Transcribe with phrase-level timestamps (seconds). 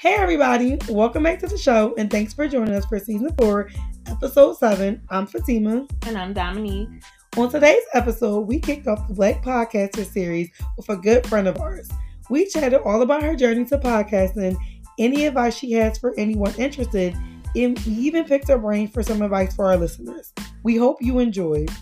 [0.00, 3.68] Hey, everybody, welcome back to the show, and thanks for joining us for season four,
[4.06, 5.02] episode seven.
[5.08, 5.88] I'm Fatima.
[6.06, 6.88] And I'm Dominique.
[7.36, 11.58] On today's episode, we kicked off the Black Podcaster series with a good friend of
[11.58, 11.90] ours.
[12.30, 14.56] We chatted all about her journey to podcasting,
[15.00, 17.16] any advice she has for anyone interested,
[17.56, 20.32] and we even picked her brain for some advice for our listeners.
[20.62, 21.72] We hope you enjoyed.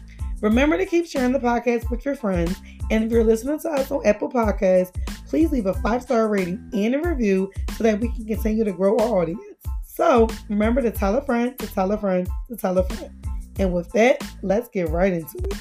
[0.41, 2.57] Remember to keep sharing the podcast with your friends,
[2.91, 4.95] and if you're listening to us on Apple Podcasts,
[5.27, 8.73] please leave a five star rating and a review so that we can continue to
[8.73, 9.41] grow our audience.
[9.85, 13.13] So remember to tell a friend, to tell a friend, to tell a friend.
[13.59, 15.55] And with that, let's get right into it.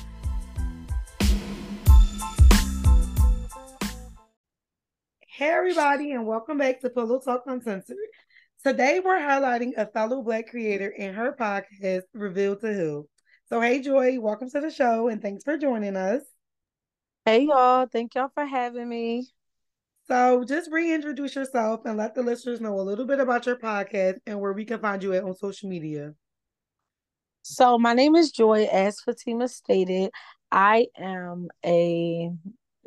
[5.27, 7.97] Hey, everybody, and welcome back to Pillow Talk Uncensored.
[8.63, 13.07] Today, we're highlighting a fellow Black creator and her podcast, Reveal to Heal.
[13.47, 16.21] So, hey, Joy, welcome to the show, and thanks for joining us.
[17.25, 17.88] Hey, y'all.
[17.88, 19.27] Thank y'all for having me.
[20.08, 24.19] So just reintroduce yourself and let the listeners know a little bit about your podcast
[24.27, 26.13] and where we can find you at on social media.
[27.41, 30.11] So my name is Joy, as Fatima stated.
[30.52, 32.30] I am a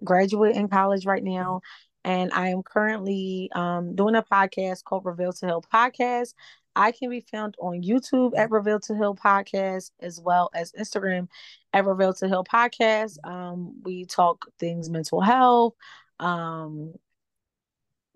[0.05, 1.61] graduate in college right now,
[2.05, 6.35] and I am currently um, doing a podcast called Reveal to Heal Podcast.
[6.79, 11.27] I can be found on YouTube at Reveal to Heal Podcast as well as Instagram
[11.73, 13.17] at Reveal to Heal Podcast.
[13.25, 15.75] Um, we talk things mental health,
[16.21, 16.95] um,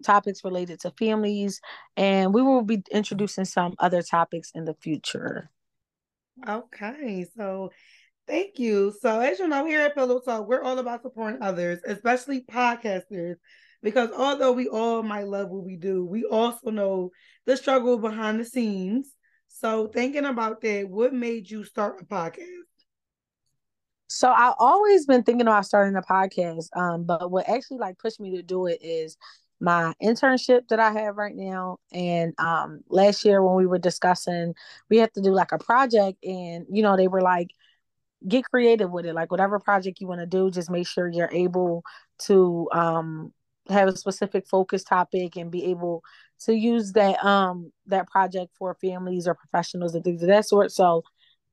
[0.05, 1.61] topics related to families,
[1.97, 5.51] and we will be introducing some other topics in the future.
[6.49, 7.73] Okay, so
[8.29, 8.95] thank you.
[9.01, 13.37] So, as you know, here at Pillow Talk, we're all about supporting others, especially podcasters,
[13.83, 17.11] because although we all might love what we do, we also know
[17.47, 19.15] the struggle behind the scenes.
[19.49, 22.47] So, thinking about that, what made you start a podcast?
[24.09, 26.67] So I've always been thinking about starting a podcast.
[26.77, 29.17] Um, but what actually like pushed me to do it is
[29.59, 31.79] my internship that I have right now.
[31.93, 34.55] And um, last year when we were discussing,
[34.91, 37.49] we have to do like a project, and you know, they were like,
[38.29, 39.15] get creative with it.
[39.15, 41.83] Like whatever project you want to do, just make sure you're able
[42.25, 43.33] to um,
[43.69, 46.03] have a specific focus topic and be able
[46.41, 50.73] to use that um that project for families or professionals and things of that sort.
[50.73, 51.03] So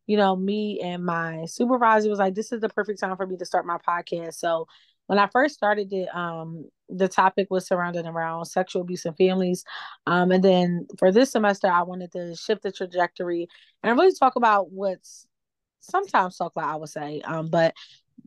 [0.09, 3.37] you know, me and my supervisor was like, this is the perfect time for me
[3.37, 4.33] to start my podcast.
[4.33, 4.65] So
[5.05, 9.63] when I first started it, um, the topic was surrounded around sexual abuse in families.
[10.07, 13.47] Um, and then for this semester, I wanted to shift the trajectory
[13.83, 15.27] and really talk about what's
[15.79, 17.75] sometimes talk about, I would say, um, but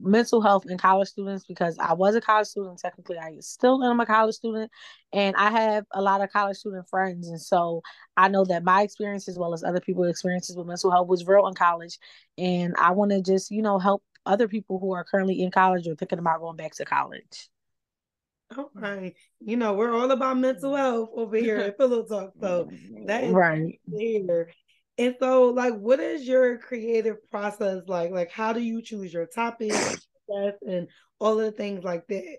[0.02, 2.78] mental health in college students because I was a college student.
[2.78, 4.70] Technically, I still am a college student,
[5.12, 7.28] and I have a lot of college student friends.
[7.28, 7.82] And so
[8.16, 11.26] I know that my experience, as well as other people's experiences with mental health, was
[11.26, 11.98] real in college.
[12.36, 15.86] And I want to just, you know, help other people who are currently in college
[15.88, 17.48] or thinking about going back to college.
[18.56, 19.14] Okay.
[19.40, 20.82] You know, we're all about mental mm-hmm.
[20.82, 22.32] health over here at Pillow Talk.
[22.40, 22.68] So
[23.06, 24.50] that is right here.
[24.98, 28.10] And so, like, what is your creative process like?
[28.10, 30.06] Like, how do you choose your topics
[30.66, 30.88] and
[31.18, 32.38] all of the things like that?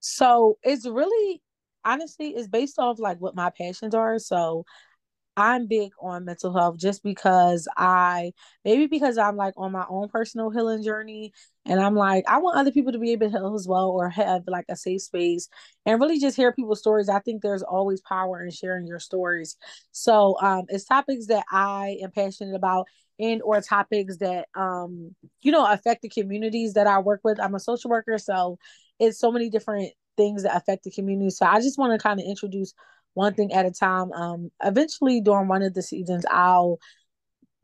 [0.00, 1.42] So it's really
[1.84, 4.18] honestly it's based off like what my passions are.
[4.18, 4.64] So
[5.40, 8.32] I'm big on mental health just because I
[8.64, 11.32] maybe because I'm like on my own personal healing journey
[11.64, 14.08] and I'm like I want other people to be able to heal as well or
[14.10, 15.48] have like a safe space
[15.86, 17.08] and really just hear people's stories.
[17.08, 19.56] I think there's always power in sharing your stories.
[19.92, 22.86] So um it's topics that I am passionate about
[23.18, 27.40] and or topics that um you know affect the communities that I work with.
[27.40, 28.58] I'm a social worker so
[28.98, 31.30] it's so many different things that affect the community.
[31.30, 32.74] So I just want to kind of introduce
[33.14, 34.12] one thing at a time.
[34.12, 36.78] Um, eventually during one of the seasons, I'll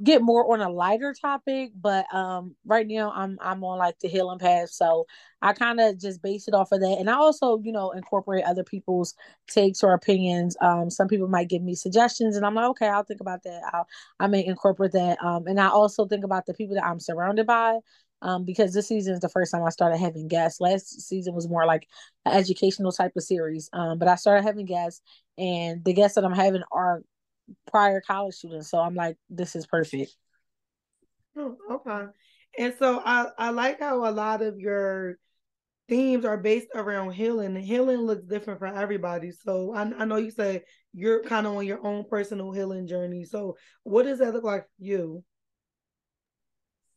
[0.03, 4.09] get more on a lighter topic, but um, right now I'm I'm on like the
[4.09, 5.07] healing path, so
[5.41, 8.45] I kind of just base it off of that, and I also you know incorporate
[8.45, 9.15] other people's
[9.49, 10.57] takes or opinions.
[10.61, 13.63] Um, some people might give me suggestions, and I'm like, okay, I'll think about that.
[13.73, 13.87] I'll
[14.21, 15.23] I may incorporate that.
[15.25, 17.79] Um, and I also think about the people that I'm surrounded by
[18.23, 20.61] um, because this season is the first time I started having guests.
[20.61, 21.87] Last season was more like
[22.25, 25.03] an educational type of series, um, but I started having guests,
[25.39, 27.03] and the guests that I'm having are
[27.71, 28.71] prior college students.
[28.71, 30.17] So I'm like, this is perfect.
[31.37, 32.07] Oh, okay.
[32.59, 35.19] And so I, I like how a lot of your
[35.89, 37.55] themes are based around healing.
[37.57, 39.31] Healing looks different for everybody.
[39.31, 40.63] So I, I know you said
[40.93, 43.25] you're kind of on your own personal healing journey.
[43.25, 45.25] So what does that look like for you?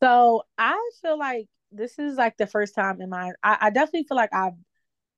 [0.02, 4.04] So I feel like this is like the first time in my I, I definitely
[4.08, 4.54] feel like I've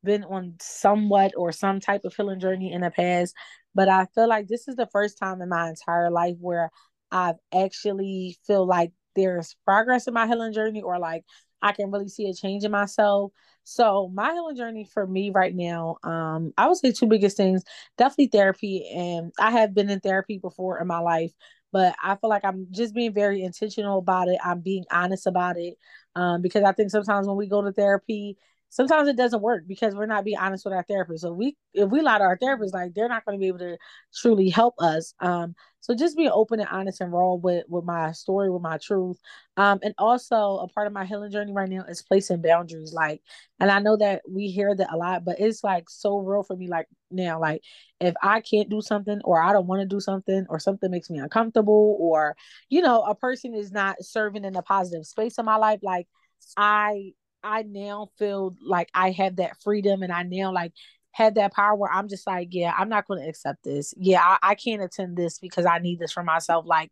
[0.04, 3.34] been on somewhat or some type of healing journey in the past,
[3.74, 6.70] but I feel like this is the first time in my entire life where
[7.12, 11.24] I've actually feel like there's progress in my healing journey or like
[11.62, 13.32] I can really see a change in myself.
[13.64, 17.62] So my healing journey for me right now, um, I would say two biggest things,
[17.98, 18.90] definitely therapy.
[18.94, 21.32] And I have been in therapy before in my life,
[21.72, 24.38] but I feel like I'm just being very intentional about it.
[24.44, 25.78] I'm being honest about it.
[26.14, 28.36] Um, because I think sometimes when we go to therapy,
[28.72, 31.20] sometimes it doesn't work because we're not being honest with our therapist.
[31.20, 33.58] So we if we lie to our therapist, like they're not going to be able
[33.58, 33.76] to
[34.14, 35.12] truly help us.
[35.20, 38.78] Um, so just being open and honest and raw with with my story, with my
[38.78, 39.18] truth.
[39.58, 42.94] Um, and also a part of my healing journey right now is placing boundaries.
[42.94, 43.20] Like,
[43.60, 46.56] and I know that we hear that a lot, but it's like so real for
[46.56, 46.66] me.
[46.66, 47.60] Like now, like
[48.00, 51.10] if I can't do something or I don't want to do something or something makes
[51.10, 52.36] me uncomfortable or
[52.70, 56.08] you know a person is not serving in a positive space in my life, like
[56.56, 60.72] I I now feel like I have that freedom and I now like
[61.12, 63.94] had that power where I'm just like, yeah, I'm not going to accept this.
[63.98, 66.64] Yeah, I, I, can't attend this because I need this for myself.
[66.66, 66.90] Like,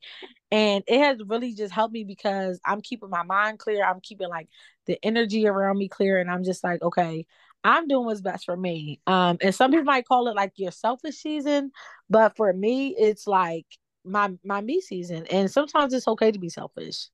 [0.51, 3.83] and it has really just helped me because I'm keeping my mind clear.
[3.83, 4.49] I'm keeping like
[4.87, 6.19] the energy around me clear.
[6.19, 7.25] And I'm just like, okay,
[7.65, 9.01] I'm doing what's best for me.
[9.07, 11.73] Um, and some people might call it like your selfish season,
[12.09, 13.67] but for me, it's like
[14.05, 15.27] my my me season.
[15.31, 17.09] And sometimes it's okay to be selfish.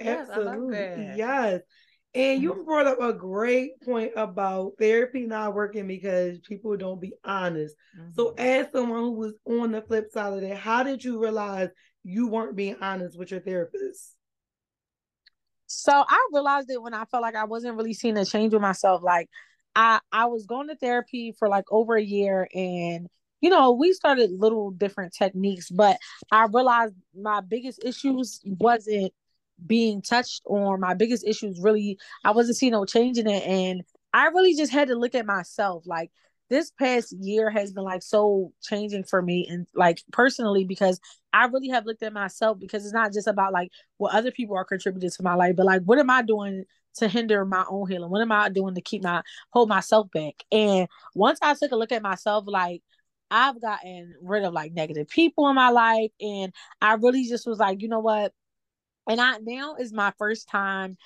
[0.00, 1.16] Absolutely.
[1.16, 1.62] Yes.
[2.14, 2.64] And you mm-hmm.
[2.64, 7.74] brought up a great point about therapy not working because people don't be honest.
[7.98, 8.10] Mm-hmm.
[8.14, 11.68] So, as someone who was on the flip side of that, how did you realize
[12.04, 14.14] you weren't being honest with your therapist?
[15.66, 18.62] So, I realized it when I felt like I wasn't really seeing a change with
[18.62, 19.02] myself.
[19.02, 19.28] Like,
[19.76, 23.06] I I was going to therapy for like over a year, and
[23.40, 25.98] you know, we started little different techniques, but
[26.32, 29.12] I realized my biggest issues wasn't
[29.66, 33.82] being touched on my biggest issues really i wasn't seeing no change in it and
[34.12, 36.10] i really just had to look at myself like
[36.50, 41.00] this past year has been like so changing for me and like personally because
[41.32, 44.56] I really have looked at myself because it's not just about like what other people
[44.56, 46.64] are contributing to my life, but like what am I doing
[46.96, 48.10] to hinder my own healing?
[48.10, 50.34] What am I doing to keep my hold myself back?
[50.50, 52.82] And once I took a look at myself, like
[53.30, 57.58] I've gotten rid of like negative people in my life, and I really just was
[57.58, 58.32] like, you know what?
[59.08, 60.96] And I now is my first time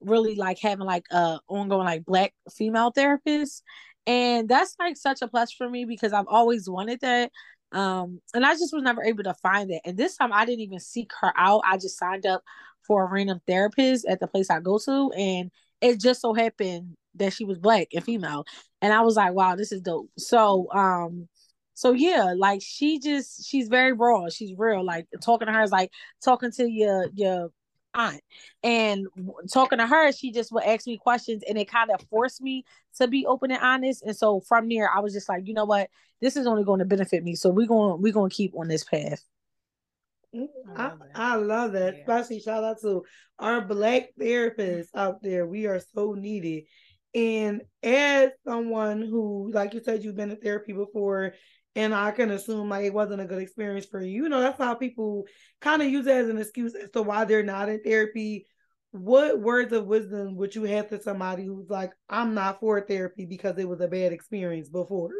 [0.00, 3.62] really like having like a ongoing like black female therapist.
[4.06, 7.30] And that's like such a plus for me because I've always wanted that.
[7.72, 9.80] Um and I just was never able to find it.
[9.84, 11.62] And this time I didn't even seek her out.
[11.64, 12.42] I just signed up
[12.86, 15.10] for a random therapist at the place I go to.
[15.16, 18.44] And it just so happened that she was black and female.
[18.82, 20.10] And I was like wow this is dope.
[20.18, 21.28] So um
[21.74, 24.28] so yeah, like she just she's very raw.
[24.30, 24.84] She's real.
[24.84, 25.90] Like talking to her is like
[26.24, 27.50] talking to your your
[27.94, 28.20] aunt.
[28.62, 29.06] And
[29.52, 32.64] talking to her, she just would ask me questions and it kind of forced me
[32.96, 34.02] to be open and honest.
[34.02, 35.88] And so from there, I was just like, you know what?
[36.20, 37.34] This is only going to benefit me.
[37.34, 39.22] So we're going we're going to keep on this path.
[40.34, 40.80] Mm-hmm.
[40.80, 41.94] I, I love that.
[41.94, 42.00] Yeah.
[42.00, 43.02] Especially shout out to
[43.38, 45.46] our black therapists out there.
[45.46, 46.64] We are so needed.
[47.14, 51.34] And as someone who, like you said, you've been in therapy before
[51.76, 54.24] and I can assume like it wasn't a good experience for you.
[54.24, 55.24] You know, that's how people
[55.60, 58.46] kind of use it as an excuse as to why they're not in therapy.
[58.92, 63.26] What words of wisdom would you have to somebody who's like, I'm not for therapy
[63.26, 65.10] because it was a bad experience before?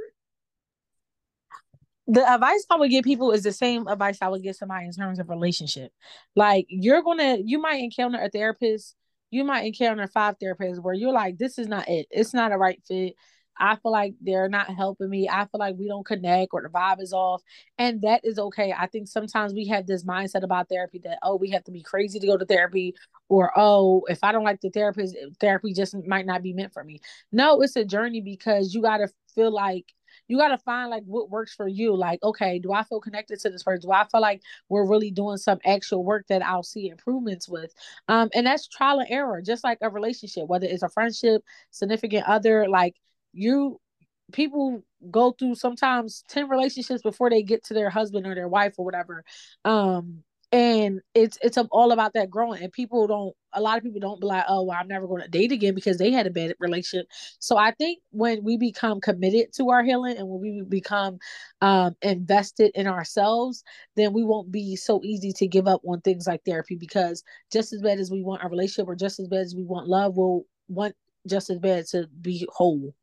[2.07, 4.93] The advice I would give people is the same advice I would give somebody in
[4.93, 5.91] terms of relationship.
[6.37, 8.95] Like you're gonna, you might encounter a therapist,
[9.31, 12.07] you might encounter five therapists where you're like, this is not it.
[12.11, 13.15] It's not a right fit
[13.59, 15.29] I feel like they're not helping me.
[15.29, 17.43] I feel like we don't connect or the vibe is off.
[17.79, 18.75] And that is okay.
[18.77, 21.83] I think sometimes we have this mindset about therapy that, oh, we have to be
[21.83, 22.95] crazy to go to therapy,
[23.29, 26.85] or oh, if I don't like the therapist, therapy just might not be meant for
[26.85, 27.01] me.
[27.33, 29.87] No, it's a journey because you got to feel like
[30.29, 31.97] you got to find like what works for you.
[31.97, 33.89] Like, okay, do I feel connected to this person?
[33.89, 37.75] Do I feel like we're really doing some actual work that I'll see improvements with?
[38.09, 42.27] Um, and that's trial and error, just like a relationship, whether it's a friendship, significant
[42.27, 42.97] other, like
[43.35, 43.81] you
[44.33, 48.75] people go through sometimes 10 relationships before they get to their husband or their wife
[48.79, 49.25] or whatever.
[49.65, 50.23] Um
[50.53, 52.63] and it's it's all about that growing.
[52.63, 55.23] And people don't a lot of people don't be like oh well, i'm never going
[55.23, 57.07] to date again because they had a bad relationship.
[57.39, 61.19] So i think when we become committed to our healing and when we become
[61.61, 63.63] um invested in ourselves
[63.97, 67.23] then we won't be so easy to give up on things like therapy because
[67.53, 69.89] just as bad as we want our relationship or just as bad as we want
[69.89, 70.95] love we'll want
[71.27, 72.95] just as bad to be whole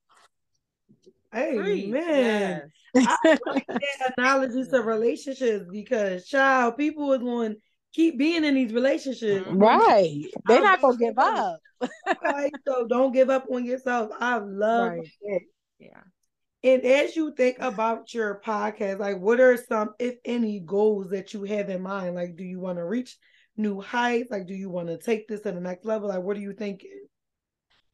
[1.33, 2.71] Amen.
[2.93, 3.17] Yes.
[3.23, 7.61] I like that analogy to relationships because child, people is going to
[7.93, 9.47] keep being in these relationships.
[9.47, 9.57] Mm-hmm.
[9.57, 10.25] Right.
[10.45, 11.59] They're not gonna give up.
[12.23, 12.51] right.
[12.67, 14.11] So don't give up on yourself.
[14.19, 15.07] I love right.
[15.21, 15.43] it.
[15.79, 16.01] Yeah.
[16.63, 21.33] And as you think about your podcast, like what are some, if any, goals that
[21.33, 22.15] you have in mind?
[22.15, 23.17] Like, do you want to reach
[23.57, 24.29] new heights?
[24.29, 26.09] Like, do you want to take this to the next level?
[26.09, 27.07] Like, what are you thinking?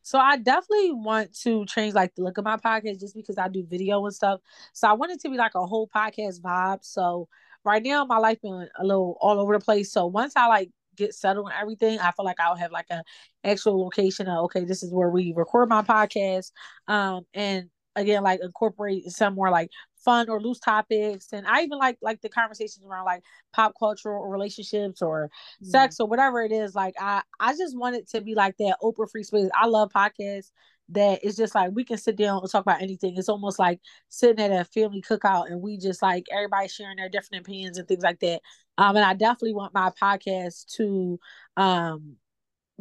[0.07, 3.49] So I definitely want to change like the look of my podcast just because I
[3.49, 4.39] do video and stuff.
[4.71, 6.79] So I want it to be like a whole podcast vibe.
[6.85, 7.27] So
[7.65, 9.91] right now my life been a little all over the place.
[9.91, 13.03] So once I like get settled and everything, I feel like I'll have like a
[13.43, 16.51] actual location of okay, this is where we record my podcast.
[16.87, 19.69] Um and again like incorporate some more like
[20.05, 21.33] fun or loose topics.
[21.33, 23.23] And i even like like the conversations around like
[23.53, 25.69] pop culture or relationships or mm-hmm.
[25.69, 26.75] sex or whatever it is.
[26.75, 29.49] Like i i just want it to be like that open free space.
[29.53, 30.51] I love podcasts
[30.89, 33.15] that it's just like we can sit down and talk about anything.
[33.17, 37.09] It's almost like sitting at a family cookout and we just like everybody sharing their
[37.09, 38.41] different opinions and things like that.
[38.77, 41.19] Um and i definitely want my podcast to
[41.57, 42.15] um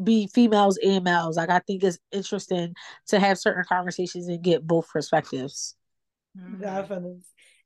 [0.02, 2.74] be females and males like i think it's interesting
[3.06, 5.74] to have certain conversations and get both perspectives
[6.38, 6.60] Mm-hmm.
[6.60, 7.20] Definitely.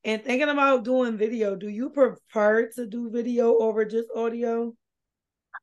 [0.05, 4.75] And thinking about doing video, do you prefer to do video over just audio?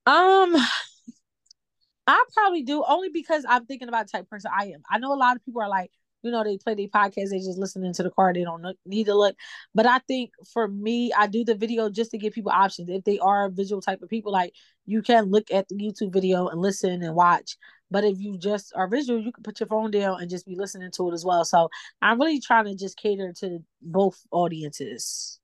[0.05, 0.55] Um,
[2.05, 4.81] I probably do only because I'm thinking about type person I am.
[4.89, 5.91] I know a lot of people are like,
[6.23, 9.05] you know, they play their podcast, they just listening to the car, they don't need
[9.05, 9.35] to look.
[9.73, 12.89] But I think for me, I do the video just to give people options.
[12.89, 14.53] If they are visual type of people, like
[14.85, 17.57] you can look at the YouTube video and listen and watch.
[17.89, 20.55] But if you just are visual, you can put your phone down and just be
[20.55, 21.45] listening to it as well.
[21.45, 21.69] So
[22.01, 25.39] I'm really trying to just cater to both audiences.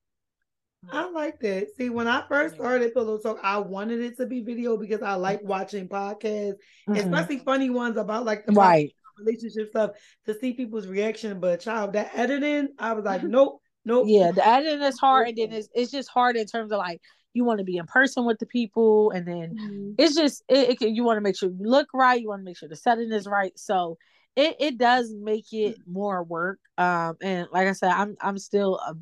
[0.92, 1.68] I like that.
[1.77, 5.13] See, when I first started Pillow Talk, I wanted it to be video because I
[5.13, 6.56] like watching podcasts,
[6.89, 6.96] mm-hmm.
[6.96, 9.91] especially funny ones about like the right relationship stuff
[10.25, 11.39] to see people's reaction.
[11.39, 14.05] But child, that editing, I was like, nope, nope.
[14.08, 17.01] Yeah, the editing is hard, and then it's it's just hard in terms of like
[17.34, 19.91] you want to be in person with the people and then mm-hmm.
[19.98, 22.46] it's just it, it, you want to make sure you look right you want to
[22.46, 23.98] make sure the setting is right so
[24.36, 28.75] it, it does make it more work um and like i said i'm i'm still
[28.77, 28.96] a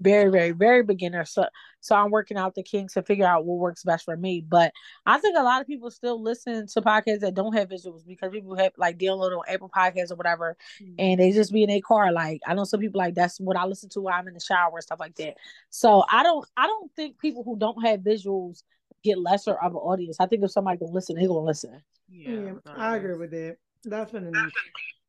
[0.00, 1.24] very very very beginner.
[1.24, 1.46] So
[1.80, 4.44] so i'm working out the kinks to figure out what works best for me.
[4.46, 4.72] But
[5.06, 8.32] i think a lot of people still listen to podcasts that don't have visuals because
[8.32, 10.94] people have like download on apple podcasts or whatever mm-hmm.
[10.98, 12.12] and they just be in a car.
[12.12, 14.40] Like i know some people like that's what i listen to while i'm in the
[14.40, 15.34] shower and stuff like that.
[15.70, 18.62] So i don't i don't think people who don't have visuals
[19.02, 20.16] get lesser of an audience.
[20.18, 21.80] I think if somebody can listen they're gonna listen.
[22.08, 23.56] Yeah, yeah i agree with that.
[23.88, 24.40] Definitely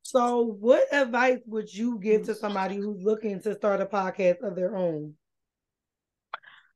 [0.05, 4.55] so, what advice would you give to somebody who's looking to start a podcast of
[4.55, 5.15] their own?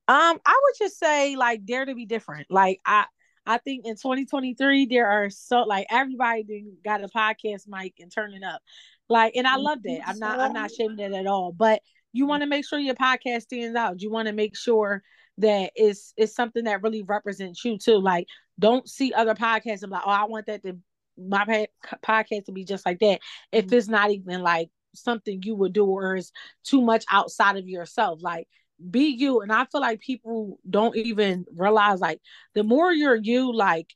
[0.08, 2.48] Um, I would just say like dare to be different.
[2.50, 3.06] Like I
[3.46, 8.44] I think in 2023 there are so like everybody got a podcast mic and turning
[8.44, 8.64] up.
[9.10, 10.08] Like and I love that.
[10.08, 11.52] I'm not I'm not shaming it at all.
[11.52, 14.02] But you want to make sure your podcast stands out.
[14.02, 15.04] You want to make sure
[15.38, 18.00] that it's it's something that really represents you too.
[18.00, 18.26] Like
[18.58, 20.80] don't see other podcasts and like, oh, I want that to
[21.20, 21.68] my
[22.04, 23.20] podcast to be just like that
[23.52, 23.76] if mm-hmm.
[23.76, 26.32] it's not even like something you would do or is
[26.64, 28.48] too much outside of yourself like
[28.90, 32.20] be you and i feel like people don't even realize like
[32.56, 33.94] the more you're you like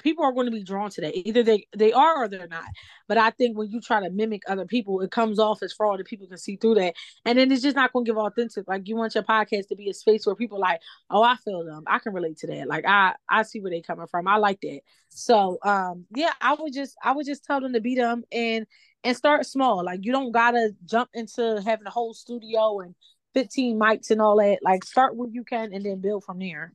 [0.00, 1.16] people are going to be drawn to that.
[1.28, 2.64] Either they they are or they're not.
[3.08, 6.00] But I think when you try to mimic other people, it comes off as fraud
[6.00, 6.94] and people can see through that.
[7.24, 8.66] And then it's just not going to give authentic.
[8.68, 10.80] Like you want your podcast to be a space where people like,
[11.10, 11.84] oh, I feel them.
[11.86, 12.66] I can relate to that.
[12.66, 14.26] Like I I see where they're coming from.
[14.26, 14.80] I like that.
[15.08, 18.66] So um yeah, I would just I would just tell them to be them and
[19.04, 19.84] and start small.
[19.84, 22.94] Like you don't gotta jump into having a whole studio and
[23.34, 24.58] 15 mics and all that.
[24.62, 26.72] Like start where you can and then build from there.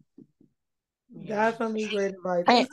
[1.25, 2.43] Definitely great advice.
[2.47, 2.67] And,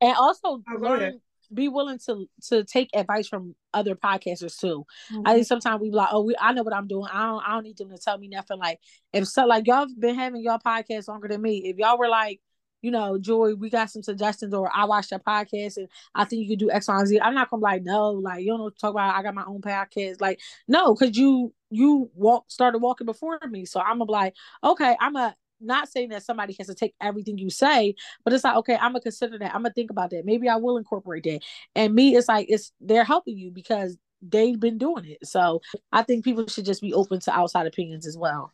[0.00, 1.20] and also learn,
[1.52, 4.84] be willing to to take advice from other podcasters too.
[5.12, 5.22] Mm-hmm.
[5.24, 7.08] I think sometimes we like, oh, we I know what I'm doing.
[7.12, 8.58] I don't I don't need them to tell me nothing.
[8.58, 8.80] Like
[9.12, 11.62] if so, like y'all been having y'all podcast longer than me.
[11.66, 12.40] If y'all were like,
[12.82, 16.42] you know, Joy, we got some suggestions, or I watched your podcast and I think
[16.42, 17.20] you could do X, Y, and Z.
[17.20, 19.14] I'm not gonna be like, no, like you don't know talk about.
[19.14, 20.20] I got my own podcast.
[20.20, 24.34] Like, no, because you you walk started walking before me, so I'm gonna be like,
[24.62, 27.94] okay, I'm a not saying that somebody has to take everything you say,
[28.24, 29.54] but it's like, okay, I'm gonna consider that.
[29.54, 30.24] I'm gonna think about that.
[30.24, 31.40] Maybe I will incorporate that.
[31.74, 35.26] And me, it's like it's they're helping you because they've been doing it.
[35.26, 35.60] So
[35.92, 38.52] I think people should just be open to outside opinions as well.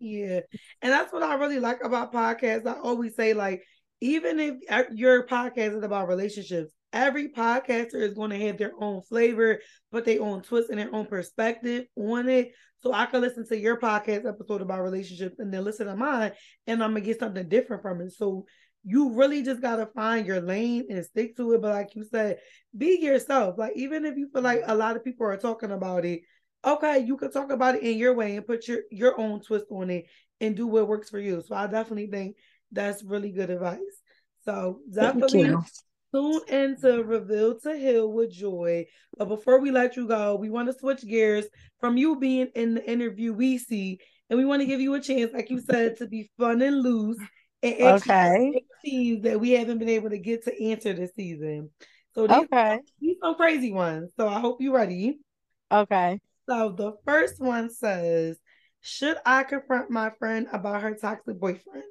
[0.00, 0.40] Yeah.
[0.82, 2.66] And that's what I really like about podcasts.
[2.66, 3.64] I always say, like,
[4.00, 8.72] even if uh, your podcast is about relationships, every podcaster is going to have their
[8.80, 9.60] own flavor,
[9.92, 12.52] but their own twist and their own perspective on it.
[12.80, 16.32] So I can listen to your podcast episode about relationships and then listen to mine,
[16.66, 18.12] and I'm gonna get something different from it.
[18.12, 18.46] So
[18.84, 21.60] you really just gotta find your lane and stick to it.
[21.60, 22.38] But like you said,
[22.76, 23.58] be yourself.
[23.58, 26.20] Like even if you feel like a lot of people are talking about it,
[26.64, 29.66] okay, you can talk about it in your way and put your your own twist
[29.70, 30.06] on it
[30.40, 31.42] and do what works for you.
[31.44, 32.36] So I definitely think
[32.70, 33.78] that's really good advice.
[34.44, 35.54] So definitely
[36.14, 38.86] Tune into Reveal to Heal with Joy.
[39.16, 41.46] But before we let you go, we want to switch gears
[41.80, 43.98] from you being in the interview we see,
[44.30, 46.82] and we want to give you a chance, like you said, to be fun and
[46.82, 47.18] loose
[47.62, 48.62] and okay.
[48.84, 51.70] teams that we haven't been able to get to answer this season.
[52.14, 52.80] So these, okay.
[53.00, 54.12] these some crazy ones.
[54.16, 55.18] So I hope you're ready.
[55.70, 56.20] Okay.
[56.48, 58.38] So the first one says,
[58.80, 61.84] Should I confront my friend about her toxic boyfriend?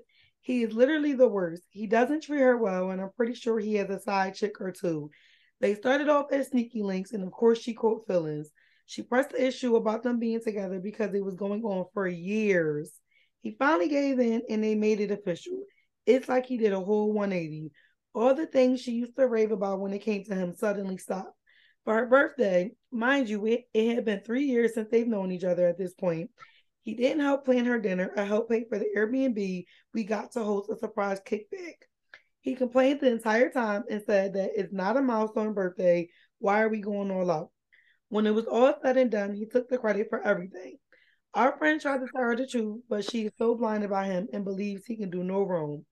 [0.47, 1.63] He is literally the worst.
[1.71, 4.71] He doesn't treat her well, and I'm pretty sure he has a side chick or
[4.71, 5.11] two.
[5.59, 8.49] They started off as sneaky links, and of course, she caught feelings.
[8.85, 12.93] She pressed the issue about them being together because it was going on for years.
[13.41, 15.59] He finally gave in and they made it official.
[16.05, 17.69] It's like he did a whole 180.
[18.15, 21.37] All the things she used to rave about when it came to him suddenly stopped.
[21.83, 25.43] For her birthday, mind you, it, it had been three years since they've known each
[25.43, 26.31] other at this point.
[26.87, 30.39] He didn't help plan her dinner or help pay for the Airbnb we got to
[30.39, 31.81] host a surprise kickback.
[32.39, 36.07] He complained the entire time and said that it's not a milestone birthday.
[36.39, 37.49] Why are we going all out?
[38.07, 40.77] When it was all said and done, he took the credit for everything.
[41.33, 44.29] Our friend tried to tell her the truth, but she is so blinded by him
[44.31, 45.83] and believes he can do no wrong.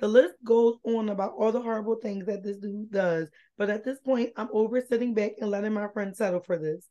[0.00, 3.84] The list goes on about all the horrible things that this dude does, but at
[3.84, 6.88] this point, I'm over sitting back and letting my friend settle for this.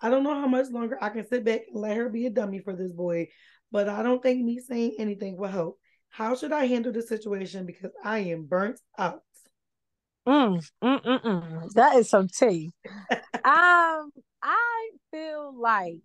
[0.00, 2.30] I don't know how much longer I can sit back and let her be a
[2.30, 3.28] dummy for this boy,
[3.70, 5.78] but I don't think me saying anything will help.
[6.08, 9.22] How should I handle the situation because I am burnt out?
[10.26, 11.72] Mm, mm, mm, mm.
[11.72, 12.72] That is some tea.
[13.44, 14.10] um,
[14.42, 16.00] I feel like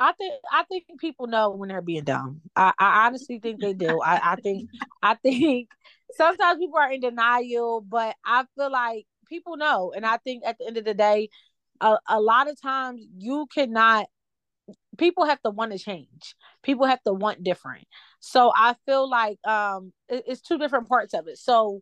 [0.00, 2.40] I think I think people know when they're being dumb.
[2.56, 4.00] I, I honestly think they do.
[4.00, 4.68] I, I think
[5.02, 5.70] I think
[6.16, 9.92] sometimes people are in denial, but I feel like people know.
[9.94, 11.28] And I think at the end of the day,
[11.80, 14.06] a, a lot of times you cannot
[14.96, 17.84] people have to want to change people have to want different
[18.20, 21.80] so i feel like um it, it's two different parts of it so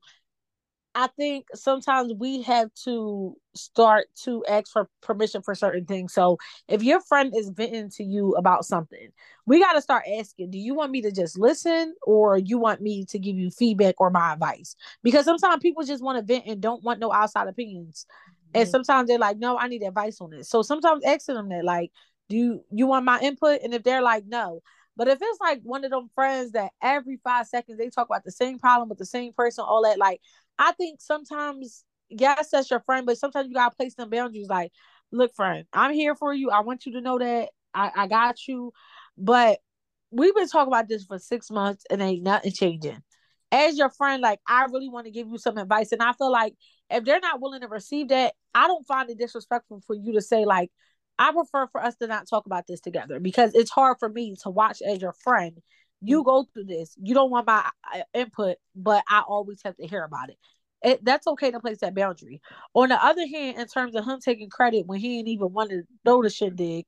[0.94, 6.38] i think sometimes we have to start to ask for permission for certain things so
[6.68, 9.08] if your friend is venting to you about something
[9.46, 12.80] we got to start asking do you want me to just listen or you want
[12.80, 16.46] me to give you feedback or my advice because sometimes people just want to vent
[16.46, 18.06] and don't want no outside opinions
[18.54, 18.70] and mm-hmm.
[18.70, 20.48] sometimes they're like, no, I need advice on this.
[20.48, 21.90] So sometimes asking them that, like,
[22.28, 23.60] do you, you want my input?
[23.62, 24.62] And if they're like, no.
[24.96, 28.24] But if it's like one of them friends that every five seconds they talk about
[28.24, 30.20] the same problem with the same person, all that, like,
[30.58, 31.84] I think sometimes,
[32.18, 34.48] yes, that's your friend, but sometimes you gotta place some boundaries.
[34.48, 34.72] Like,
[35.10, 36.50] look, friend, I'm here for you.
[36.50, 38.72] I want you to know that I, I got you.
[39.16, 39.58] But
[40.10, 43.02] we've been talking about this for six months and ain't nothing changing.
[43.50, 45.92] As your friend, like I really want to give you some advice.
[45.92, 46.54] And I feel like
[46.90, 50.22] if they're not willing to receive that, I don't find it disrespectful for you to
[50.22, 50.70] say, like,
[51.18, 54.36] I prefer for us to not talk about this together because it's hard for me
[54.42, 55.58] to watch as your friend.
[56.00, 56.96] You go through this.
[57.00, 60.38] You don't want my uh, input, but I always have to hear about it.
[60.84, 62.40] It, that's okay to place that boundary.
[62.74, 65.70] On the other hand, in terms of him taking credit when he didn't even want
[65.70, 66.86] to throw the shit dig,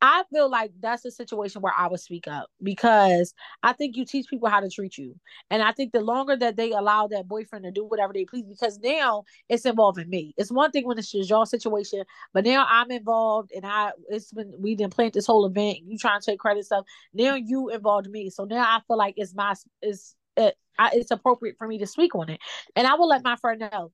[0.00, 4.04] I feel like that's a situation where I would speak up because I think you
[4.04, 5.16] teach people how to treat you.
[5.50, 8.44] And I think the longer that they allow that boyfriend to do whatever they please,
[8.46, 10.34] because now it's involving me.
[10.36, 14.32] It's one thing when it's just your situation, but now I'm involved and I it's
[14.32, 15.78] been we didn't plan this whole event.
[15.84, 16.84] You trying to take credit stuff.
[17.12, 18.30] Now you involved me.
[18.30, 21.86] So now I feel like it's my it's it, I, it's appropriate for me to
[21.86, 22.40] speak on it.
[22.76, 23.92] And I will let my friend know.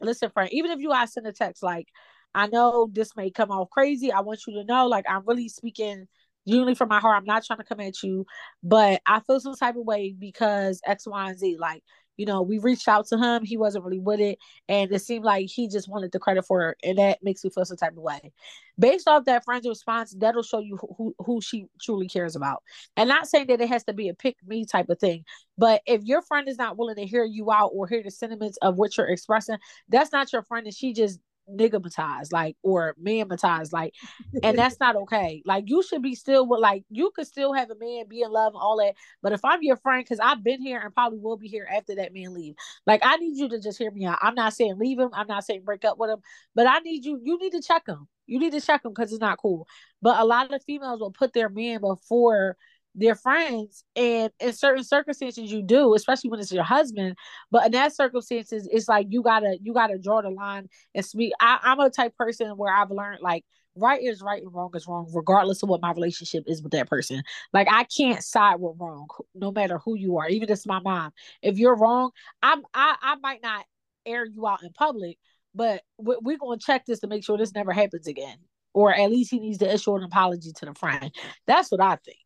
[0.00, 1.88] Listen, friend, even if you guys send a text like
[2.36, 4.12] I know this may come off crazy.
[4.12, 6.06] I want you to know, like, I'm really speaking
[6.46, 7.16] genuinely from my heart.
[7.16, 8.26] I'm not trying to come at you,
[8.62, 11.56] but I feel some type of way because X, Y, and Z.
[11.58, 11.82] Like,
[12.16, 13.44] you know, we reached out to him.
[13.44, 14.38] He wasn't really with it.
[14.68, 16.78] And it seemed like he just wanted the credit for it.
[16.82, 18.32] And that makes me feel some type of way.
[18.78, 22.62] Based off that friend's response, that'll show you who, who she truly cares about.
[22.96, 25.24] And not saying that it has to be a pick me type of thing.
[25.58, 28.58] But if your friend is not willing to hear you out or hear the sentiments
[28.62, 30.66] of what you're expressing, that's not your friend.
[30.66, 33.94] And she just niggamatized, like or manmatized, like,
[34.42, 35.42] and that's not okay.
[35.44, 38.30] Like you should be still with like you could still have a man be in
[38.30, 38.94] love and all that.
[39.22, 41.94] But if I'm your friend, because I've been here and probably will be here after
[41.96, 42.54] that man leave,
[42.86, 44.18] like I need you to just hear me out.
[44.20, 46.20] I'm not saying leave him, I'm not saying break up with him,
[46.54, 48.08] but I need you, you need to check him.
[48.26, 49.68] You need to check him because it's not cool.
[50.02, 52.56] But a lot of females will put their man before
[52.96, 57.14] their friends and in certain circumstances you do especially when it's your husband
[57.50, 61.32] but in that circumstances it's like you gotta you gotta draw the line and speak.
[61.38, 63.44] I, i'm a type person where i've learned like
[63.76, 66.88] right is right and wrong is wrong regardless of what my relationship is with that
[66.88, 67.22] person.
[67.52, 70.80] Like i can't side with wrong no matter who you are even if it's my
[70.80, 71.12] mom.
[71.42, 72.10] If you're wrong
[72.42, 73.66] i'm i, I might not
[74.06, 75.18] air you out in public
[75.54, 78.36] but we're going to check this to make sure this never happens again
[78.72, 81.10] or at least he needs to issue an apology to the friend.
[81.46, 82.18] That's what i think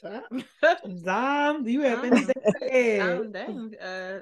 [1.64, 2.32] Do you have add?
[3.32, 3.74] dang.
[3.80, 4.20] Uh,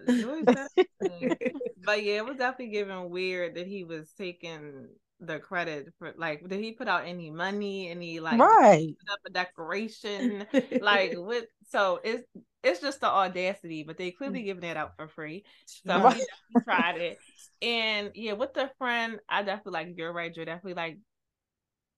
[1.85, 4.89] but yeah, it was definitely giving weird that he was taking
[5.21, 9.19] the credit for like did he put out any money any like right put up
[9.27, 10.47] a decoration
[10.79, 12.23] like with so it's
[12.63, 15.45] it's just the audacity but they clearly giving that out for free
[15.89, 16.23] so Right.
[16.49, 17.21] he tried it
[17.63, 20.99] and yeah with the friend i definitely like you're right you're definitely like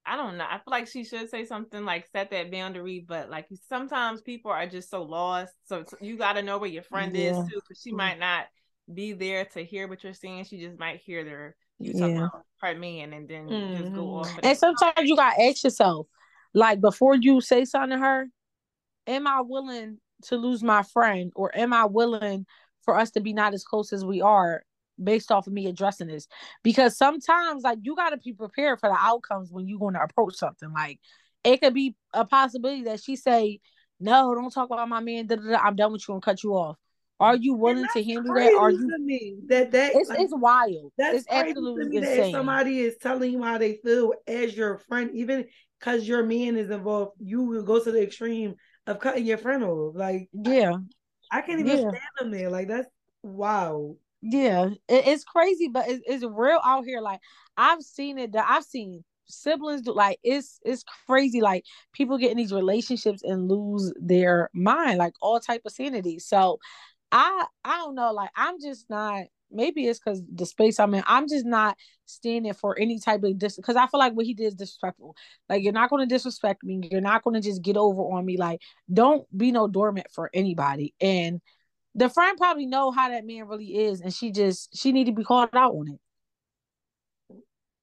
[0.06, 0.44] I don't know.
[0.44, 4.50] I feel like she should say something like set that boundary, but like sometimes people
[4.50, 5.52] are just so lost.
[5.66, 7.96] So you got to know where your friend is too, because she Mm.
[7.96, 8.46] might not
[8.92, 10.44] be there to hear what you're saying.
[10.44, 12.26] She just might hear their you talking Yeah.
[12.26, 14.20] about her man, and then just go Mhm.
[14.20, 14.38] off.
[14.38, 16.06] of And sometimes you gotta ask yourself,
[16.54, 18.26] like before you say something to her,
[19.06, 22.46] am I willing to lose my friend, or am I willing
[22.82, 24.64] for us to be not as close as we are,
[25.02, 26.26] based off of me addressing this?
[26.62, 30.34] Because sometimes, like you gotta be prepared for the outcomes when you're going to approach
[30.34, 30.72] something.
[30.72, 31.00] Like
[31.44, 33.60] it could be a possibility that she say,
[33.98, 35.26] "No, don't talk about my man.
[35.26, 36.76] Da, da, da, I'm done with you and cut you off."
[37.20, 38.54] Are you willing to handle that?
[38.58, 38.90] Are you?
[38.90, 40.90] to me that that It's like, it's wild.
[40.96, 42.32] That's it's crazy to absolutely me that if insane.
[42.32, 45.44] somebody is telling you how they feel as your friend, even
[45.78, 48.54] because your man is involved, you will go to the extreme
[48.86, 49.94] of cutting your friend off.
[49.94, 50.78] Like Yeah.
[51.30, 51.90] I can't even Yeah.
[51.90, 52.48] stand them there.
[52.48, 52.88] Like that's
[53.22, 53.96] wow.
[54.22, 57.00] Yeah, it, it's crazy, but it's, it's real out here.
[57.00, 57.20] Like
[57.56, 58.34] I've seen it.
[58.36, 61.40] I've seen siblings do like it's it's crazy.
[61.40, 66.18] Like people get in these relationships and lose their mind, like all type of sanity.
[66.18, 66.58] So
[67.12, 68.12] I I don't know.
[68.12, 69.24] Like I'm just not.
[69.52, 71.04] Maybe it's because the space I'm in.
[71.06, 73.56] I'm just not standing for any type of dis.
[73.56, 75.14] Because I feel like what he did is disrespectful.
[75.50, 76.88] Like you're not going to disrespect me.
[76.90, 78.38] You're not going to just get over on me.
[78.38, 78.60] Like
[78.92, 80.94] don't be no dormant for anybody.
[81.02, 81.42] And
[81.94, 85.12] the friend probably know how that man really is, and she just she need to
[85.12, 86.00] be called out on it.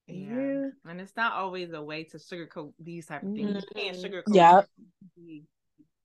[0.09, 0.69] Yeah.
[0.85, 3.55] and it's not always a way to sugarcoat these type of things.
[3.55, 4.03] You can't Mhm.
[4.05, 4.35] sugarcoat.
[4.35, 4.61] Yeah.
[5.15, 5.43] He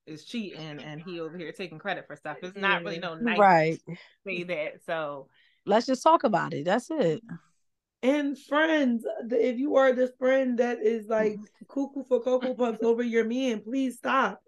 [0.06, 2.38] is cheating, and he over here taking credit for stuff.
[2.42, 3.80] It's not really no nice Right.
[3.86, 4.84] to say that.
[4.84, 5.28] So
[5.64, 6.64] Let's just talk about it.
[6.64, 7.22] That's it.
[8.02, 11.38] And friends, if you are this friend that is like
[11.68, 14.42] cuckoo for cocoa puffs over your man, please stop.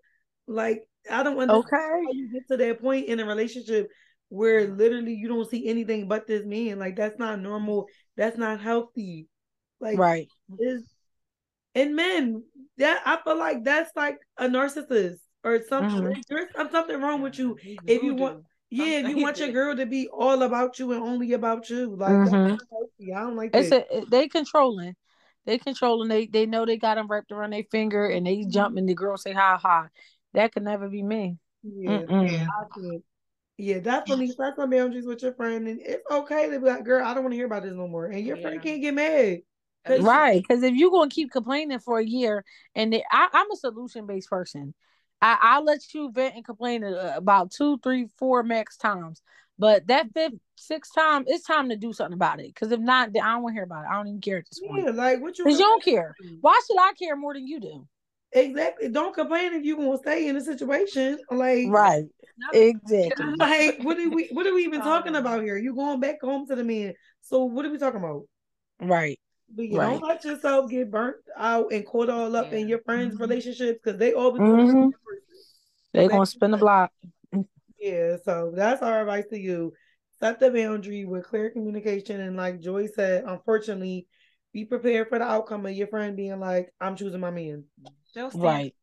[0.49, 1.77] Like I don't understand Okay.
[1.77, 3.89] how you get to that point in a relationship
[4.29, 6.79] where literally you don't see anything but this man.
[6.79, 7.89] Like that's not normal.
[8.17, 9.29] That's not healthy.
[9.81, 10.29] Like Right.
[10.59, 10.89] is
[11.75, 12.43] and men
[12.79, 16.03] that I feel like that's like a narcissist or something.
[16.05, 16.23] Mhm.
[16.29, 17.57] There's something wrong with you.
[17.87, 21.03] If you want- Yeah, if you want your girl to be all about you and
[21.03, 22.49] only about you, like that's Mhm.
[22.49, 22.61] not.
[23.17, 23.87] I don't like It's that.
[23.91, 24.97] a, they controlling.
[25.45, 26.09] They controlling.
[26.09, 28.95] They they know they got them wrapped around their finger, and they jump, and the
[28.95, 29.89] girl say hi ha.
[30.35, 31.39] That could never be me.
[31.63, 32.07] Yeah.
[33.57, 37.05] Yeah, definitely set some boundaries with your friend, and it's okay to be like, "Girl,
[37.05, 39.43] I don't want to hear about this no more," and your friend can't get mad.
[39.85, 40.43] 'Cause- Right.
[40.43, 42.45] Because if you're gonna keep complaining for a year,
[42.75, 44.75] and they, I, I'm a solution based person.
[45.23, 49.23] I, I'll let you vent and complain uh, about two, three, four max times.
[49.59, 52.49] But that fifth, sixth time, it's time to do something about it.
[52.49, 53.89] Because if not, then I don't want to hear about it.
[53.91, 54.85] I don't even care at this point.
[54.85, 55.45] Yeah, like what you?
[55.45, 56.17] Because you don't care.
[56.41, 57.87] Why should I care more than you do?
[58.35, 58.89] Exactly.
[58.89, 61.19] Don't complain if you gonna stay in a situation.
[61.31, 62.05] Like, Right.
[62.53, 63.27] Exactly.
[63.39, 64.29] like what are we?
[64.33, 65.57] What are we even talking about here?
[65.57, 66.95] You going back home to the man?
[67.23, 68.25] So what are we talking about?
[68.81, 69.19] Right.
[69.55, 70.01] But you Right.
[70.01, 73.21] don't let yourself get burnt out and caught all up in your friends' Mhm.
[73.21, 74.43] relationships because they always.
[74.43, 74.91] Mhm.
[75.93, 76.15] They Okay.
[76.15, 76.93] gonna spin the block.
[77.79, 79.75] Yeah, so that's our advice to you.
[80.19, 82.21] Set the boundary with clear communication.
[82.21, 84.09] And like Joy said, unfortunately,
[84.53, 87.65] be prepared for the outcome of your friend being like, I'm choosing my man.
[88.15, 88.75] They'll stand Right.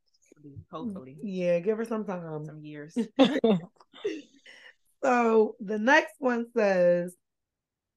[0.72, 2.46] Hopefully, Yeah, give her some time.
[2.46, 2.98] some years.
[5.04, 7.16] So the next one says,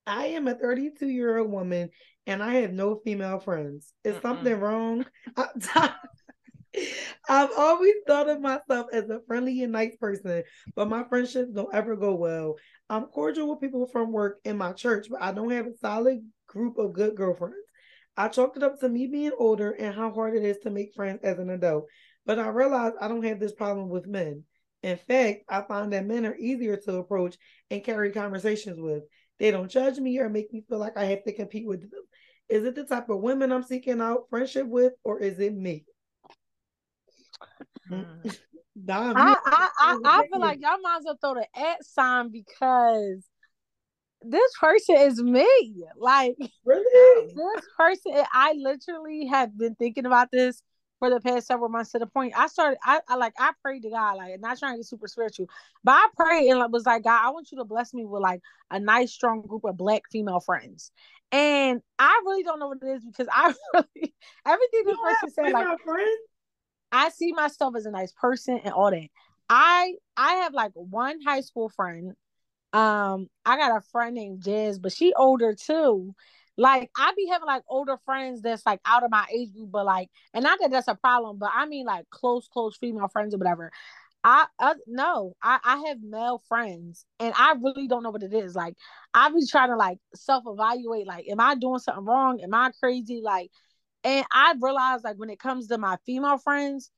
[0.06, 1.90] I am a 32 year old woman
[2.26, 3.92] and I have no female friends.
[4.04, 4.22] Is Mm-mm.
[4.22, 5.06] something wrong?
[5.36, 5.94] I-
[7.28, 10.42] I've always thought of myself as a friendly and nice person,
[10.74, 12.56] but my friendships don't ever go well.
[12.90, 16.24] I'm cordial with people from work in my church, but I don't have a solid
[16.48, 17.56] group of good girlfriends.
[18.16, 20.94] I chalked it up to me being older and how hard it is to make
[20.94, 21.86] friends as an adult,
[22.24, 24.44] but I realized I don't have this problem with men.
[24.82, 27.36] In fact, I find that men are easier to approach
[27.70, 29.02] and carry conversations with.
[29.38, 32.02] They don't judge me or make me feel like I have to compete with them.
[32.48, 35.84] Is it the type of women I'm seeking out friendship with, or is it me?
[37.90, 38.34] Mm.
[38.82, 42.30] Dom, I, I, I, I feel like y'all might as well throw the at sign
[42.30, 43.24] because
[44.24, 45.46] this person is me.
[45.96, 47.34] Like really?
[47.34, 50.62] this person, I literally have been thinking about this
[50.98, 52.78] for the past several months to the point I started.
[52.84, 55.46] I, I like I prayed to God, like not trying to get super spiritual,
[55.82, 58.40] but I prayed and was like, God, I want you to bless me with like
[58.70, 60.92] a nice, strong group of black female friends.
[61.32, 64.14] And I really don't know what it is because I really
[64.46, 66.18] everything this person said, like friends?
[66.92, 69.08] I see myself as a nice person and all that.
[69.48, 72.12] I I have like one high school friend.
[72.74, 76.14] Um, I got a friend named Jazz, but she older too.
[76.58, 79.86] Like I be having like older friends that's like out of my age group, but
[79.86, 83.34] like, and not that that's a problem, but I mean like close, close female friends
[83.34, 83.72] or whatever.
[84.24, 88.34] I uh, no, I I have male friends, and I really don't know what it
[88.34, 88.56] is.
[88.56, 88.76] Like
[89.14, 91.06] I be trying to like self evaluate.
[91.06, 92.40] Like, am I doing something wrong?
[92.42, 93.20] Am I crazy?
[93.22, 93.52] Like,
[94.04, 96.90] and I realized like when it comes to my female friends,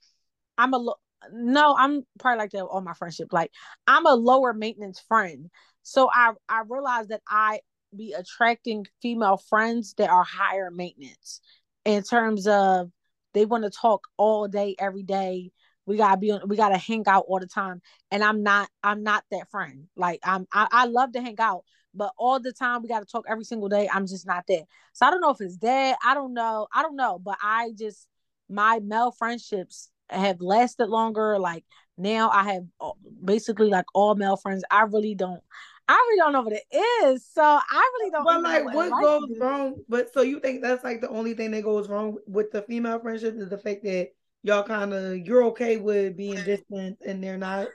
[0.59, 0.95] I'm a
[1.33, 3.33] no, I'm probably like that all my friendship.
[3.33, 3.51] Like
[3.87, 5.51] I'm a lower maintenance friend.
[5.83, 7.61] So I I realized that I
[7.97, 11.41] be attracting female friends that are higher maintenance
[11.85, 12.91] in terms of
[13.35, 15.53] they want to talk all day every day
[15.87, 19.03] we gotta be on, we gotta hang out all the time and i'm not i'm
[19.03, 21.63] not that friend like i'm i, I love to hang out
[21.95, 24.65] but all the time we gotta talk every single day i'm just not that.
[24.93, 27.71] so i don't know if it's that i don't know i don't know but i
[27.79, 28.09] just
[28.49, 31.65] my male friendships have lasted longer like
[31.99, 32.91] now i have uh,
[33.25, 35.43] basically like all male friends i really don't
[35.89, 36.65] I really don't know what it
[37.05, 37.25] is.
[37.25, 38.25] So I really don't.
[38.25, 39.77] But like, what, what goes wrong?
[39.89, 42.99] But so you think that's like the only thing that goes wrong with the female
[42.99, 44.09] friendship is the fact that
[44.43, 47.69] y'all kind of you're okay with being distant and they're not.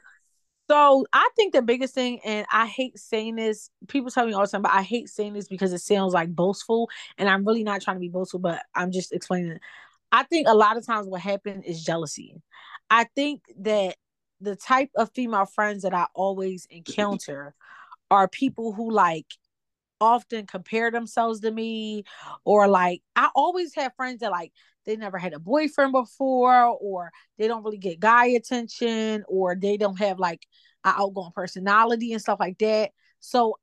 [0.69, 4.41] So I think the biggest thing, and I hate saying this, people tell me all
[4.41, 7.63] the time, but I hate saying this because it sounds like boastful, and I'm really
[7.63, 9.61] not trying to be boastful, but I'm just explaining it.
[10.11, 12.35] I think a lot of times what happens is jealousy.
[12.89, 13.95] I think that
[14.41, 17.53] the type of female friends that I always encounter
[18.09, 19.27] are people who like
[20.01, 22.03] often compare themselves to me
[22.43, 24.51] or like I always have friends that like
[24.85, 29.77] they never had a boyfriend before or they don't really get guy attention or they
[29.77, 30.45] don't have like
[30.83, 32.89] an outgoing personality and stuff like that.
[33.19, 33.57] So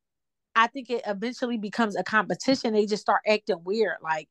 [0.55, 2.73] I think it eventually becomes a competition.
[2.73, 4.29] They just start acting weird like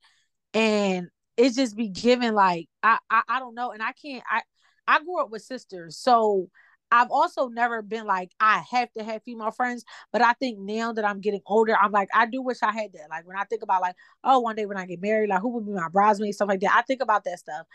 [0.55, 4.43] and it just be given like I, I I don't know and I can't I
[4.87, 5.97] I grew up with sisters.
[5.97, 6.51] So
[6.91, 10.93] I've also never been like I have to have female friends, but I think now
[10.95, 13.09] that I'm getting older, I'm like I do wish I had that.
[13.09, 15.51] Like when I think about like oh one day when I get married, like who
[15.51, 16.75] would be my bridesmaid stuff like that.
[16.77, 17.67] I think about that stuff.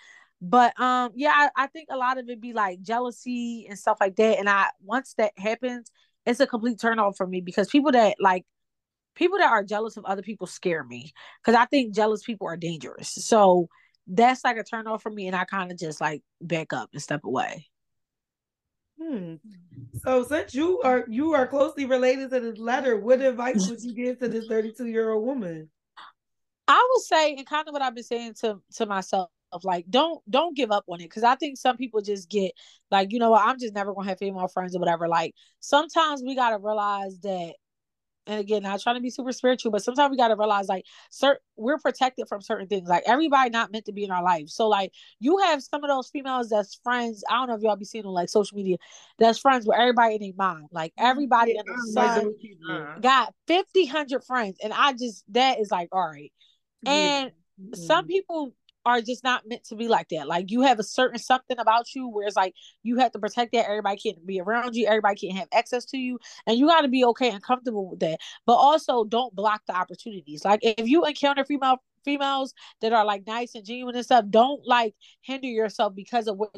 [0.42, 3.98] But um yeah, I, I think a lot of it be like jealousy and stuff
[4.02, 4.40] like that.
[4.40, 5.90] And I once that happens,
[6.26, 8.46] it's a complete turn off for me because people that like
[9.16, 12.58] people that are jealous of other people scare me because I think jealous people are
[12.58, 13.10] dangerous.
[13.10, 13.68] So
[14.08, 16.90] that's like a turn off for me, and I kind of just like back up
[16.94, 17.68] and step away.
[19.02, 19.36] Hmm.
[20.04, 23.94] So since you are you are closely related to this letter, what advice would you
[23.94, 25.70] give to this 32 year old woman?
[26.68, 29.86] I would say, and kind of what I've been saying to to myself, of like
[29.90, 32.52] don't don't give up on it because I think some people just get
[32.92, 35.08] like you know what I'm just never gonna have female friends or whatever.
[35.08, 37.54] Like sometimes we gotta realize that
[38.26, 40.86] and again, not trying to be super spiritual, but sometimes we got to realize like,
[41.10, 42.90] certain we're protected from certain things.
[42.90, 44.50] Like everybody not meant to be in our life.
[44.50, 47.24] So like, you have some of those females that's friends.
[47.30, 48.78] I don't know if y'all be seeing on like social media.
[49.20, 50.68] That's friends with everybody in their mom.
[50.72, 52.34] Like everybody in the sun
[52.70, 53.00] uh-huh.
[53.02, 56.32] got 50, 100 friends, and I just that is like all right.
[56.86, 57.86] And yeah.
[57.86, 58.54] some people
[58.86, 60.28] are just not meant to be like that.
[60.28, 63.54] Like you have a certain something about you where it's like you have to protect
[63.54, 63.66] that.
[63.68, 64.88] Everybody can't be around you.
[64.88, 66.20] Everybody can't have access to you.
[66.48, 68.20] And you got to be okay and comfortable with that.
[68.46, 70.44] But also don't block the opportunities.
[70.46, 74.66] Like if you encounter female females that are like nice and genuine and stuff, don't
[74.66, 76.52] like hinder yourself because of what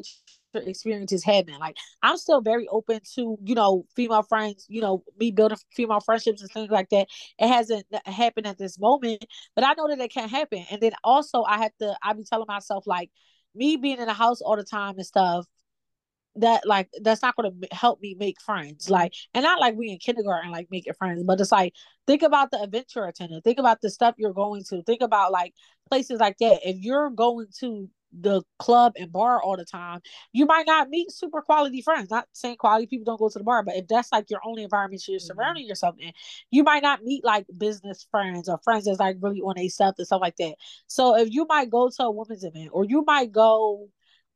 [0.58, 1.58] experiences been.
[1.58, 6.00] Like I'm still very open to, you know, female friends, you know, me building female
[6.00, 7.08] friendships and things like that.
[7.38, 10.64] It hasn't happened at this moment, but I know that it can happen.
[10.70, 13.10] And then also I have to I be telling myself like
[13.54, 15.46] me being in the house all the time and stuff
[16.36, 19.90] that like that's not going to help me make friends like and not like we
[19.90, 21.72] in kindergarten like making friends but it's like
[22.06, 25.54] think about the adventure attendant think about the stuff you're going to think about like
[25.88, 30.00] places like that if you're going to the club and bar all the time,
[30.32, 32.10] you might not meet super quality friends.
[32.10, 34.62] Not saying quality people don't go to the bar, but if that's like your only
[34.62, 35.26] environment you're mm-hmm.
[35.26, 36.12] surrounding yourself in,
[36.50, 39.94] you might not meet like business friends or friends that's like really on a stuff
[39.98, 40.54] and stuff like that.
[40.86, 43.88] So if you might go to a women's event or you might go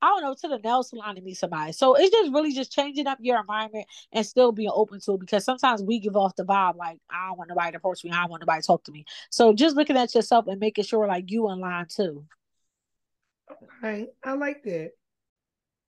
[0.02, 1.72] I don't know, to the nail salon to meet somebody.
[1.72, 5.20] So it's just really just changing up your environment and still being open to it
[5.20, 8.10] because sometimes we give off the vibe like I don't want nobody to approach me,
[8.10, 9.04] I don't want nobody to talk to me.
[9.30, 12.24] So just looking at yourself and making sure like you in line too.
[13.82, 14.08] Right.
[14.24, 14.90] I like that.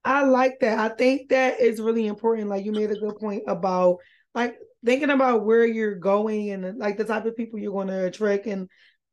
[0.04, 0.78] I like that.
[0.78, 2.48] I think that is really important.
[2.48, 3.98] Like you made a good point about
[4.34, 8.06] like thinking about where you're going and like the type of people you're going to
[8.06, 8.46] attract.
[8.46, 8.68] And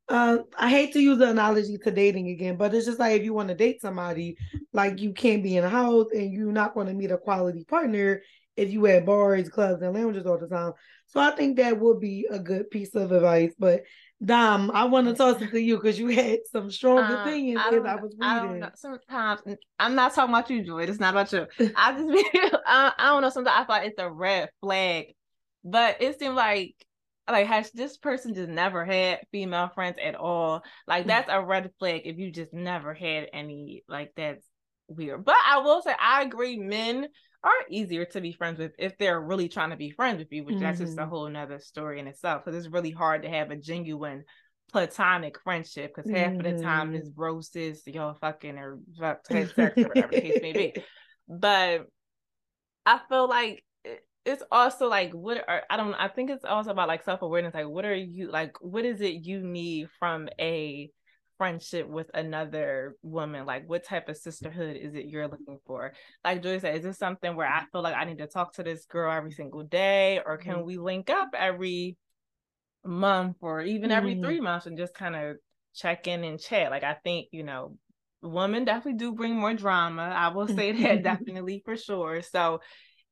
[0.08, 3.24] uh, I hate to use the analogy to dating again, but it's just like if
[3.24, 4.36] you want to date somebody,
[4.72, 7.64] like you can't be in a house and you're not going to meet a quality
[7.64, 8.22] partner
[8.56, 10.72] if you at bars, clubs, and lounges all the time.
[11.06, 13.54] So I think that would be a good piece of advice.
[13.58, 13.82] But
[14.22, 17.62] Dom, I want to toss it to you because you had some strong um, opinions
[17.64, 18.22] I I was reading.
[18.22, 18.70] I don't know.
[18.74, 19.40] Sometimes
[19.78, 20.82] I'm not talking about you, Joy.
[20.82, 21.46] It's not about you.
[21.76, 22.08] I just
[22.66, 23.30] I, I don't know.
[23.30, 25.14] Sometimes I thought it's a red flag,
[25.64, 26.74] but it seemed like
[27.30, 31.08] like has this person just never had female friends at all like mm.
[31.08, 34.44] that's a red flag if you just never had any like that's
[34.88, 37.06] weird but i will say i agree men
[37.42, 40.44] are easier to be friends with if they're really trying to be friends with you
[40.44, 40.64] which mm-hmm.
[40.64, 41.10] that's just a mm-hmm.
[41.10, 44.24] whole nother story in itself because it's really hard to have a genuine
[44.70, 46.46] platonic friendship because half mm-hmm.
[46.46, 46.96] of the time mm-hmm.
[46.96, 48.78] is roses y'all fucking or
[49.24, 50.74] sex or whatever the case may be
[51.28, 51.86] but
[52.86, 53.64] i feel like
[54.26, 57.68] it's also like what are I don't I think it's also about like self-awareness like
[57.68, 60.90] what are you like what is it you need from a
[61.40, 65.94] friendship with another woman like what type of sisterhood is it you're looking for?
[66.22, 68.62] Like Joy said is this something where I feel like I need to talk to
[68.62, 70.66] this girl every single day or can mm-hmm.
[70.66, 71.96] we link up every
[72.84, 74.24] month or even every mm-hmm.
[74.24, 75.36] 3 months and just kind of
[75.74, 76.70] check in and chat?
[76.70, 77.78] Like I think you know
[78.20, 80.02] women definitely do bring more drama.
[80.02, 82.20] I will say that definitely for sure.
[82.20, 82.60] So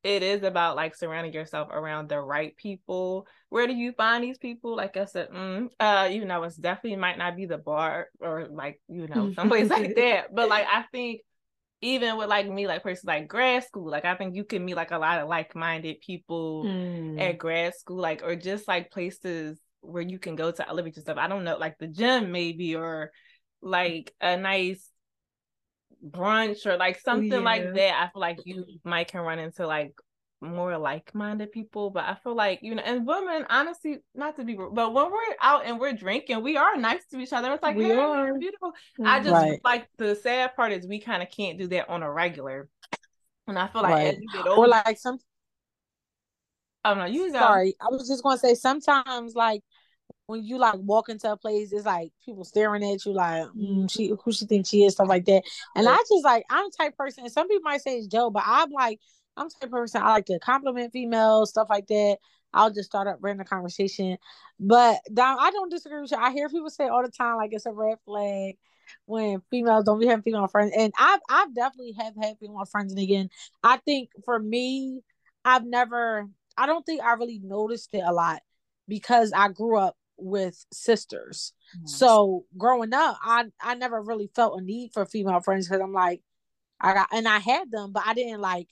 [0.05, 3.27] it is about like surrounding yourself around the right people.
[3.49, 4.77] Where do you find these people?
[4.77, 8.49] Like I said, mm, uh, you know, it's definitely might not be the bar or
[8.51, 10.35] like, you know, someplace like that.
[10.35, 11.23] But like I think
[11.81, 14.77] even with like me, like places like grad school, like I think you can meet
[14.77, 17.21] like a lot of like-minded people mm.
[17.21, 21.19] at grad school, like or just like places where you can go to elevate yourself.
[21.19, 23.11] I don't know, like the gym maybe or
[23.63, 24.89] like a nice
[26.07, 27.39] brunch or like something yeah.
[27.39, 29.93] like that, I feel like you might can run into like
[30.41, 34.57] more like-minded people but i feel like you know and women honestly not to be
[34.57, 37.63] rude, but when we're out and we're drinking we are nice to each other it's
[37.63, 38.73] like we hey, are beautiful
[39.05, 39.25] i mm-hmm.
[39.25, 39.61] just right.
[39.65, 42.69] like the sad part is we kind of can't do that on a regular
[43.49, 44.15] and i feel like right.
[44.15, 45.19] as you get older or like some
[46.85, 47.39] oh no you go.
[47.39, 49.63] sorry i was just gonna say sometimes like
[50.27, 53.91] when you like walk into a place, it's like people staring at you, like mm,
[53.91, 55.43] she who she thinks she is, stuff like that.
[55.75, 57.25] And I just like I'm the type person.
[57.25, 59.01] And some people might say it's Joe, but I'm like
[59.37, 62.19] I'm the type person I like to compliment females, stuff like that.
[62.53, 64.19] I'll just start up random conversation.
[64.61, 66.19] But down, I don't disagree with you.
[66.19, 68.57] I hear people say all the time like it's a red flag
[69.07, 72.93] when females don't be having female friends, and I've I've definitely have had female friends.
[72.93, 73.31] And again,
[73.63, 75.01] I think for me,
[75.45, 76.29] I've never.
[76.57, 78.43] I don't think I really noticed it a lot
[78.89, 81.53] because I grew up with sisters.
[81.77, 81.87] Mm-hmm.
[81.87, 85.93] So growing up, I I never really felt a need for female friends because I'm
[85.93, 86.23] like,
[86.81, 88.69] I got and I had them, but I didn't like.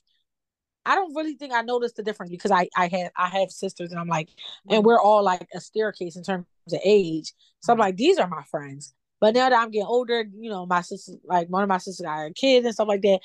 [0.85, 3.91] I don't really think I noticed the difference because I I had I have sisters
[3.91, 4.29] and I'm like,
[4.69, 4.87] and mm-hmm.
[4.87, 7.33] we're all like a staircase in terms of age.
[7.61, 7.81] So I'm mm-hmm.
[7.81, 8.93] like, these are my friends.
[9.19, 12.05] But now that I'm getting older, you know, my sister, like one of my sisters
[12.05, 13.19] got kids and stuff like that.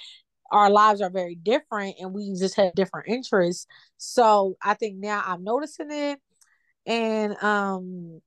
[0.50, 3.66] Our lives are very different, and we just have different interests.
[3.96, 6.20] So I think now I'm noticing it
[6.86, 8.20] and um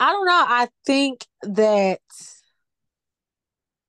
[0.00, 0.44] I don't know.
[0.46, 2.00] I think that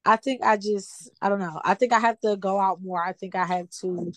[0.06, 1.62] I think I just I don't know.
[1.64, 3.04] I think I have to go out more.
[3.04, 4.12] I think I have to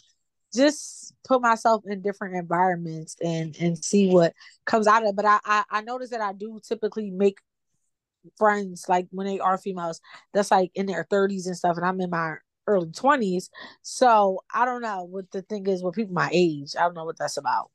[0.55, 4.33] just put myself in different environments and and see what
[4.65, 5.17] comes out of it.
[5.17, 7.38] But I I, I notice that I do typically make
[8.38, 10.01] friends like when they are females
[10.33, 12.37] that's like in their 30s and stuff and I'm in my
[12.67, 13.51] early 20s.
[13.83, 16.75] So I don't know what the thing is with people my age.
[16.79, 17.71] I don't know what that's about.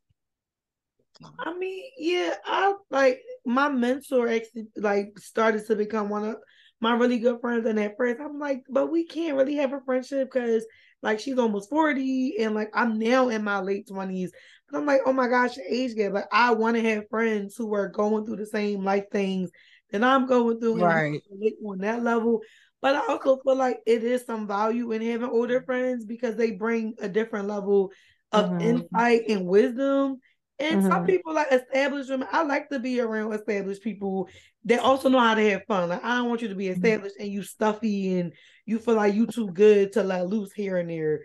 [1.40, 6.38] I mean, yeah, I like my mentor actually like started to become one of
[6.80, 7.66] my really good friends.
[7.66, 10.66] And at first, I'm like, but we can't really have a friendship because
[11.02, 14.30] like she's almost 40 and like I'm now in my late 20s.
[14.70, 16.14] And I'm like, oh my gosh, age gap.
[16.14, 19.50] Like I want to have friends who are going through the same life things
[19.92, 21.22] that I'm going through right.
[21.66, 22.42] on that level.
[22.82, 26.52] But I also feel like it is some value in having older friends because they
[26.52, 27.92] bring a different level
[28.32, 28.62] of mm-hmm.
[28.62, 30.20] insight and wisdom
[30.60, 30.90] and mm-hmm.
[30.90, 32.28] some people like established women.
[32.32, 34.30] I like to be around established people
[34.66, 35.90] that also know how to have fun.
[35.90, 36.84] Like I don't want you to be mm-hmm.
[36.84, 38.34] established and you stuffy and
[38.66, 41.22] you feel like you too good to let loose here and there.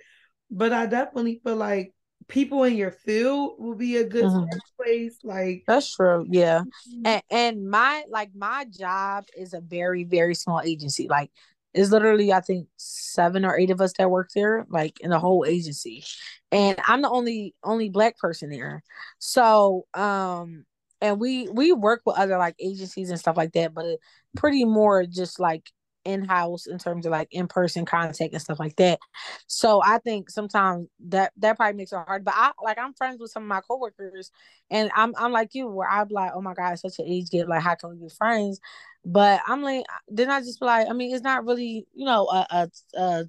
[0.50, 1.94] But I definitely feel like
[2.28, 4.58] people in your field will be a good mm-hmm.
[4.76, 5.18] place.
[5.24, 6.26] Like that's true.
[6.28, 6.60] Yeah.
[6.60, 7.06] Mm-hmm.
[7.06, 11.08] And and my like my job is a very, very small agency.
[11.08, 11.30] Like
[11.74, 15.18] it's literally I think seven or eight of us that work there, like in the
[15.18, 16.04] whole agency,
[16.52, 18.82] and I'm the only only black person there.
[19.18, 20.64] So um,
[21.00, 23.98] and we we work with other like agencies and stuff like that, but
[24.36, 25.64] pretty more just like
[26.04, 28.98] in house in terms of like in person contact and stuff like that.
[29.46, 32.24] So I think sometimes that that probably makes it hard.
[32.24, 34.30] But I like I'm friends with some of my coworkers,
[34.70, 37.48] and I'm I'm like you, where I'm like, oh my god, such an age gap.
[37.48, 38.60] Like, how can we be friends?
[39.04, 42.46] But I'm like, then I just like, I mean, it's not really, you know, a,
[42.50, 43.24] a, a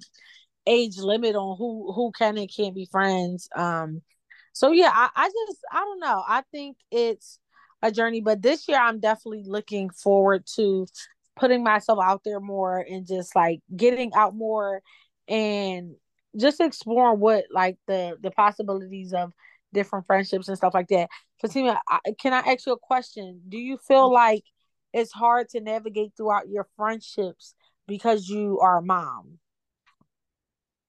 [0.66, 3.48] age limit on who who can and can't be friends.
[3.54, 4.02] Um,
[4.52, 6.22] so yeah, I, I just I don't know.
[6.26, 7.38] I think it's
[7.82, 10.86] a journey, but this year I'm definitely looking forward to
[11.36, 14.80] putting myself out there more and just like getting out more
[15.28, 15.94] and
[16.36, 19.32] just exploring what like the the possibilities of
[19.72, 21.08] different friendships and stuff like that.
[21.40, 21.80] Fatima,
[22.20, 23.42] can I ask you a question?
[23.48, 24.44] Do you feel like
[24.92, 27.54] it's hard to navigate throughout your friendships
[27.86, 29.38] because you are a mom?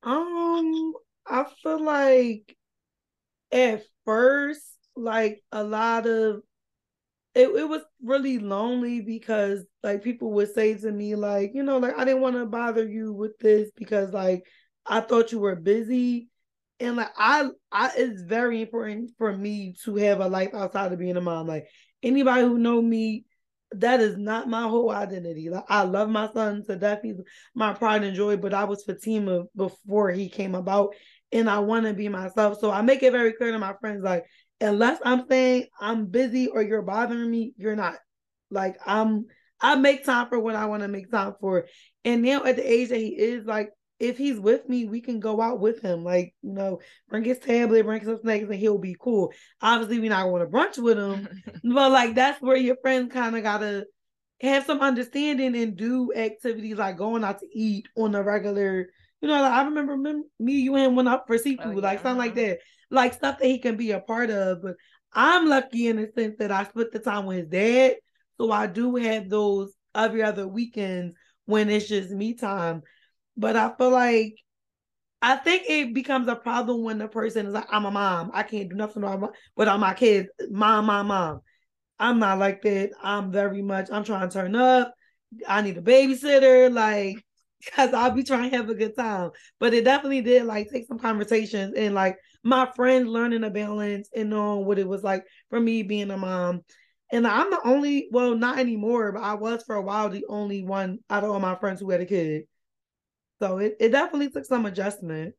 [0.06, 0.94] Um,
[1.28, 2.56] I feel like
[3.52, 4.64] at first,
[4.96, 6.42] like a lot of
[7.34, 11.78] it, it was really lonely because like people would say to me like you know
[11.78, 14.46] like i didn't want to bother you with this because like
[14.86, 16.30] i thought you were busy.
[16.80, 21.00] And like i i it's very important for me to have a life outside of
[21.00, 21.48] being a mom.
[21.48, 21.68] Like
[22.04, 23.26] anybody who know me
[23.72, 27.20] that is not my whole identity like i love my son to death he's
[27.56, 30.94] my pride and joy but i was fatima before he came about
[31.32, 34.04] and i want to be myself so i make it very clear to my friends
[34.04, 34.24] like
[34.62, 37.96] unless I'm saying I'm busy or you're bothering me, you're not.
[38.50, 39.26] Like I'm
[39.62, 41.66] I make time for what I want to make time for.
[42.04, 43.70] And now at the age that he is, like
[44.00, 46.04] if he's with me, we can go out with him.
[46.04, 46.80] Like, you know,
[47.10, 49.32] bring his tablet, bring some snacks, and he'll be cool.
[49.62, 51.28] Obviously, we're not going to brunch with him.
[51.64, 53.86] but like that's where your friends kind of gotta
[54.42, 58.90] have some understanding and do activities like going out to eat on a regular,
[59.22, 59.96] you know, like I remember
[60.40, 61.82] me, you and him went out for oh, seafood, oh, yeah.
[61.82, 62.60] like something like that
[62.92, 64.62] like stuff that he can be a part of.
[64.62, 64.76] But
[65.14, 67.96] I'm lucky in the sense that I split the time with his dad.
[68.38, 71.16] So I do have those every other weekends
[71.46, 72.82] when it's just me time.
[73.38, 74.36] But I feel like
[75.22, 78.32] I think it becomes a problem when the person is like, I'm a mom.
[78.34, 79.04] I can't do nothing
[79.56, 80.30] without my kids.
[80.50, 81.42] Mom, mom, mom.
[82.00, 82.92] I'm not like that.
[83.02, 84.94] I'm very much, I'm trying to turn up.
[85.48, 86.72] I need a babysitter.
[86.72, 87.26] Like,
[87.66, 89.32] because I'll be trying to have a good time.
[89.60, 94.10] But it definitely did like take some conversations and like my friends learning a balance
[94.16, 96.62] and knowing what it was like for me being a mom.
[97.12, 100.64] And I'm the only, well, not anymore, but I was for a while the only
[100.64, 102.44] one out of all my friends who had a kid.
[103.42, 105.36] So it, it definitely took some adjustment.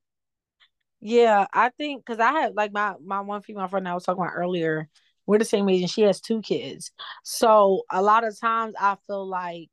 [1.01, 4.23] Yeah, I think because I had like my my one female friend I was talking
[4.23, 4.89] about earlier,
[5.27, 6.91] we're the same age and she has two kids.
[7.23, 9.71] So a lot of times I feel like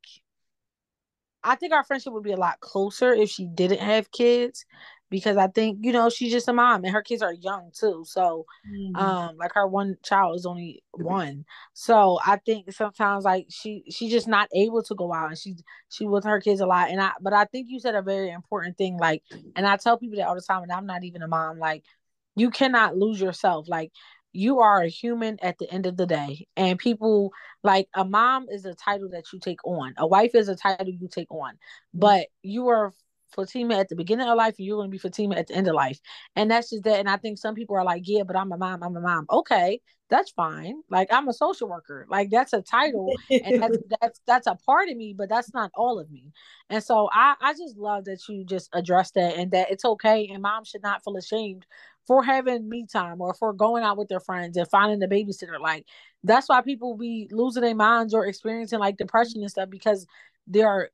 [1.43, 4.65] I think our friendship would be a lot closer if she didn't have kids
[5.13, 8.03] because I think you know she's just a mom and her kids are young too.
[8.07, 8.95] So, mm-hmm.
[8.95, 11.45] um, like her one child is only one.
[11.73, 15.55] So I think sometimes like she she's just not able to go out and she
[15.89, 16.89] she with her kids a lot.
[16.89, 18.97] And I but I think you said a very important thing.
[18.97, 19.21] Like,
[19.55, 21.59] and I tell people that all the time, and I'm not even a mom.
[21.59, 21.83] Like,
[22.35, 23.69] you cannot lose yourself.
[23.69, 23.91] Like
[24.35, 28.47] you are a human at the end of the day and people like a mom
[28.49, 31.53] is a title that you take on a wife is a title you take on
[31.53, 31.99] mm-hmm.
[31.99, 32.91] but you are
[33.33, 35.67] Fatima at the beginning of life, and you're going to be Fatima at the end
[35.67, 35.99] of life.
[36.35, 36.99] And that's just that.
[36.99, 38.83] And I think some people are like, yeah, but I'm a mom.
[38.83, 39.25] I'm a mom.
[39.29, 40.81] Okay, that's fine.
[40.89, 42.05] Like I'm a social worker.
[42.09, 45.71] Like that's a title, and that's that's that's a part of me, but that's not
[45.75, 46.31] all of me.
[46.69, 50.27] And so I I just love that you just address that and that it's okay,
[50.27, 51.65] and mom should not feel ashamed
[52.05, 55.59] for having me time or for going out with their friends and finding the babysitter.
[55.59, 55.85] Like
[56.23, 60.05] that's why people be losing their minds or experiencing like depression and stuff because
[60.47, 60.89] they're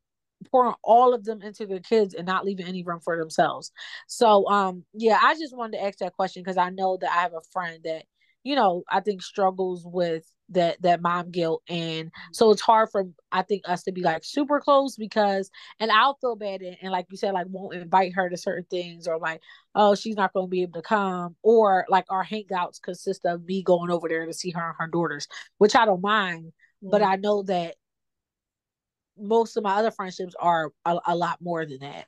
[0.51, 3.71] pouring all of them into their kids and not leaving any room for themselves.
[4.07, 7.21] So um yeah, I just wanted to ask that question because I know that I
[7.21, 8.05] have a friend that,
[8.43, 11.61] you know, I think struggles with that that mom guilt.
[11.69, 15.91] And so it's hard for I think us to be like super close because and
[15.91, 19.07] I'll feel bad and, and like you said like won't invite her to certain things
[19.07, 19.41] or like
[19.75, 23.43] oh she's not going to be able to come or like our hangouts consist of
[23.45, 25.27] me going over there to see her and her daughters
[25.57, 26.53] which I don't mind.
[26.81, 27.75] But I know that
[29.21, 32.05] most of my other friendships are a, a lot more than that.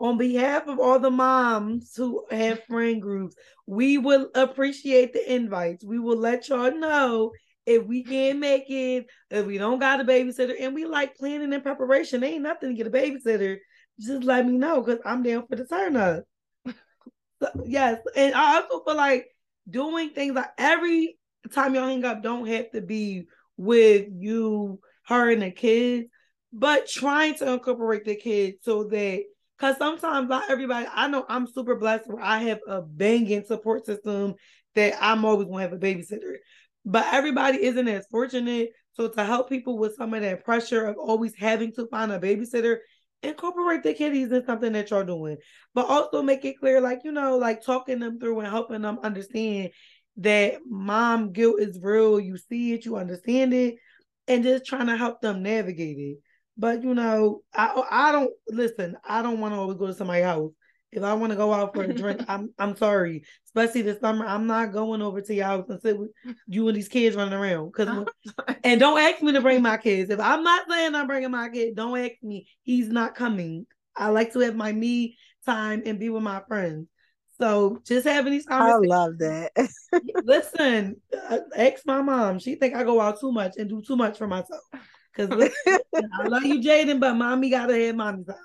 [0.00, 3.34] On behalf of all the moms who have friend groups,
[3.66, 5.84] we will appreciate the invites.
[5.84, 7.32] We will let y'all know
[7.66, 11.52] if we can't make it, if we don't got a babysitter, and we like planning
[11.52, 12.24] and preparation.
[12.24, 13.58] ain't nothing to get a babysitter.
[14.00, 16.24] Just let me know because I'm down for the turn up.
[16.66, 19.26] so, yes, and I also feel like
[19.68, 21.18] doing things like every
[21.52, 26.06] time y'all hang up don't have to be with you her and the kids,
[26.52, 29.22] but trying to incorporate the kids so that
[29.58, 33.86] because sometimes not everybody I know I'm super blessed where I have a banging support
[33.86, 34.34] system
[34.74, 36.36] that I'm always gonna have a babysitter.
[36.84, 38.70] But everybody isn't as fortunate.
[38.92, 42.18] So to help people with some of that pressure of always having to find a
[42.18, 42.78] babysitter,
[43.22, 45.36] incorporate the kiddies in something that you're doing.
[45.74, 48.98] But also make it clear, like, you know, like talking them through and helping them
[49.02, 49.70] understand
[50.18, 52.18] that mom guilt is real.
[52.18, 53.76] You see it, you understand it,
[54.28, 56.18] and just trying to help them navigate it.
[56.56, 58.96] But you know, I I don't listen.
[59.04, 60.52] I don't want to always go to somebody's house.
[60.90, 63.24] If I want to go out for a drink, I'm I'm sorry.
[63.46, 66.10] Especially this summer, I'm not going over to your house and sit with
[66.46, 67.72] you and these kids running around.
[67.72, 68.06] Cause
[68.64, 70.10] and don't ask me to bring my kids.
[70.10, 72.48] If I'm not saying I'm bringing my kid, don't ask me.
[72.62, 73.66] He's not coming.
[73.96, 76.86] I like to have my me time and be with my friends.
[77.40, 78.92] So just having these conversations.
[78.92, 79.52] I love that.
[80.24, 80.96] listen,
[81.56, 82.38] ask my mom.
[82.38, 84.62] She think I go out too much and do too much for myself.
[85.16, 85.54] Cause listen,
[85.94, 88.36] I love you, Jaden, but mommy gotta have mommy time.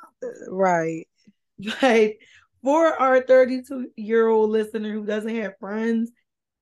[0.48, 1.08] Right.
[1.82, 2.14] But
[2.64, 6.12] for our 32 year old listener who doesn't have friends,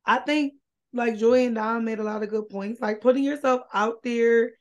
[0.06, 0.54] I think
[0.94, 2.82] like Joy and Don made a lot of good points.
[2.82, 4.52] Like putting yourself out there,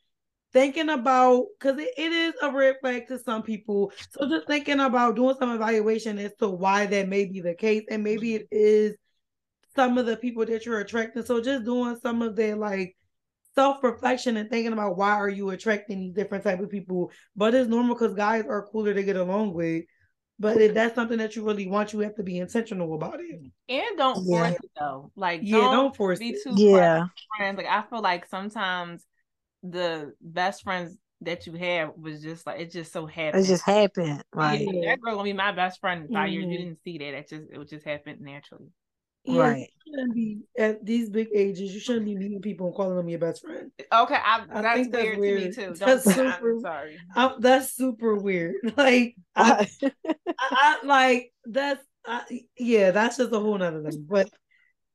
[0.52, 3.92] thinking about because it, it is a red flag to some people.
[4.10, 7.84] So just thinking about doing some evaluation as to why that may be the case,
[7.90, 8.96] and maybe it is
[9.76, 11.24] some of the people that you're attracting.
[11.24, 12.96] So just doing some of their like
[13.54, 17.10] self-reflection and thinking about why are you attracting these different type of people.
[17.36, 19.84] But it's normal because guys are cooler to get along with.
[20.38, 23.40] But if that's something that you really want, you have to be intentional about it.
[23.68, 24.50] And don't Yeah.
[24.50, 25.12] force it though.
[25.14, 26.38] Like Yeah, don't, don't force be it.
[26.42, 27.06] too Yeah.
[27.36, 27.58] friends.
[27.58, 29.04] Like I feel like sometimes
[29.62, 33.44] the best friends that you have was just like it just so happened.
[33.44, 34.22] It just happened.
[34.34, 36.46] Like yeah, that girl gonna be my best friend in 5 years.
[36.46, 36.64] You Mhm.
[36.64, 37.14] didn't see that.
[37.14, 38.68] It just it just happen naturally.
[39.24, 39.70] Yeah, Right.
[39.84, 41.74] You shouldn't be at these big ages.
[41.74, 43.70] You shouldn't be meeting people and calling them your best friend.
[43.92, 45.60] Okay, I, I that's, think that's weird, to me too.
[45.74, 46.98] Don't, That's I'm super- sorry.
[47.14, 48.54] I, that's super weird.
[48.76, 49.68] Like I,
[50.06, 52.22] I, I like that's I,
[52.58, 54.06] yeah, that's just a whole nother thing.
[54.08, 54.30] But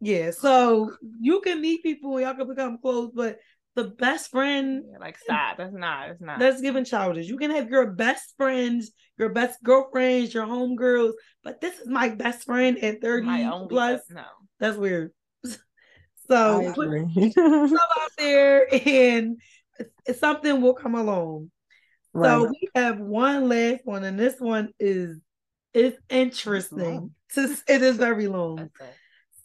[0.01, 0.91] yeah, so
[1.21, 3.37] you can meet people, y'all can become close, but
[3.75, 5.57] the best friend Yeah, like stop.
[5.57, 6.07] That's not.
[6.07, 6.39] That's not.
[6.39, 7.27] that's given childish.
[7.27, 11.13] You can have your best friends, your best girlfriends, your homegirls,
[11.43, 13.99] but this is my best friend at 30 my only plus.
[13.99, 14.23] best- no.
[14.59, 15.11] That's weird.
[15.45, 15.49] I
[16.27, 17.33] So put agree.
[17.73, 19.39] out there and
[20.15, 21.51] something will come along.
[22.23, 25.19] So we have one last one, and this one is
[25.73, 27.11] it's interesting.
[27.29, 28.55] Since it is very long.
[28.55, 28.95] That's it.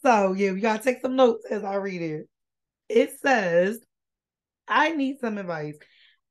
[0.03, 2.29] So yeah, we gotta take some notes as I read it.
[2.89, 3.79] It says,
[4.67, 5.77] I need some advice.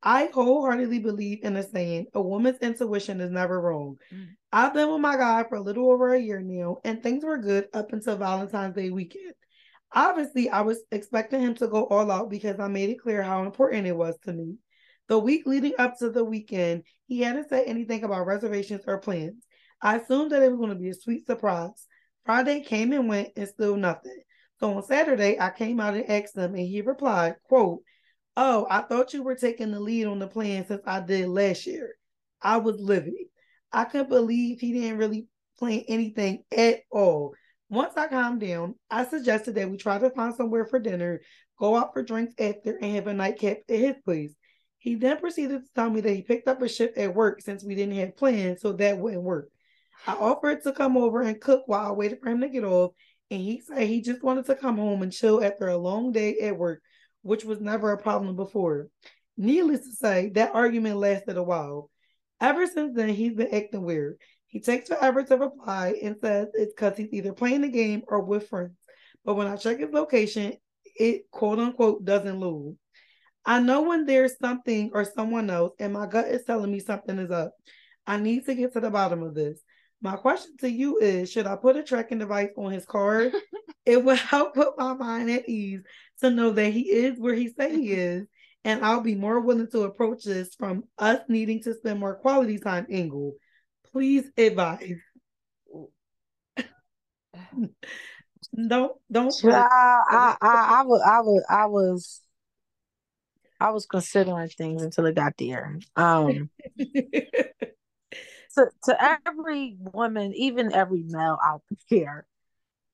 [0.02, 3.96] I wholeheartedly believe in the saying, a woman's intuition is never wrong.
[4.12, 4.28] Mm.
[4.50, 7.36] I've been with my guy for a little over a year now, and things were
[7.36, 9.34] good up until Valentine's Day weekend.
[9.92, 13.44] Obviously, I was expecting him to go all out because I made it clear how
[13.44, 14.56] important it was to me.
[15.08, 19.44] The week leading up to the weekend, he hadn't said anything about reservations or plans.
[19.82, 21.86] I assumed that it was going to be a sweet surprise.
[22.24, 24.22] Friday came and went and still nothing.
[24.60, 27.80] So on Saturday, I came out and asked him, and he replied, quote,
[28.42, 31.66] Oh, I thought you were taking the lead on the plan since I did last
[31.66, 31.96] year.
[32.40, 33.12] I was livid.
[33.70, 35.26] I couldn't believe he didn't really
[35.58, 37.34] plan anything at all.
[37.68, 41.20] Once I calmed down, I suggested that we try to find somewhere for dinner,
[41.58, 44.32] go out for drinks after, and have a nightcap at his place.
[44.78, 47.62] He then proceeded to tell me that he picked up a shift at work since
[47.62, 49.50] we didn't have plans, so that wouldn't work.
[50.06, 52.92] I offered to come over and cook while I waited for him to get off,
[53.30, 56.38] and he said he just wanted to come home and chill after a long day
[56.38, 56.80] at work,
[57.22, 58.88] which was never a problem before.
[59.36, 61.90] Needless to say, that argument lasted a while.
[62.40, 64.18] Ever since then, he's been acting weird.
[64.46, 68.20] He takes forever to reply and says it's because he's either playing the game or
[68.20, 68.72] with friends.
[69.24, 70.54] But when I check his location,
[70.96, 72.76] it quote unquote doesn't load.
[73.44, 77.18] I know when there's something or someone else, and my gut is telling me something
[77.18, 77.52] is up.
[78.06, 79.62] I need to get to the bottom of this.
[80.02, 83.30] My question to you is Should I put a tracking device on his car?
[83.86, 85.82] it would help put my mind at ease
[86.20, 88.26] to know that he is where he say he is,
[88.64, 92.58] and I'll be more willing to approach this from us needing to spend more quality
[92.58, 93.34] time angle.
[93.92, 94.96] Please advise.
[98.68, 102.20] don't don't I, I, I, was, I was, I was,
[103.60, 105.78] I was considering things until it got there.
[105.96, 112.26] Um, to to every woman, even every male out there,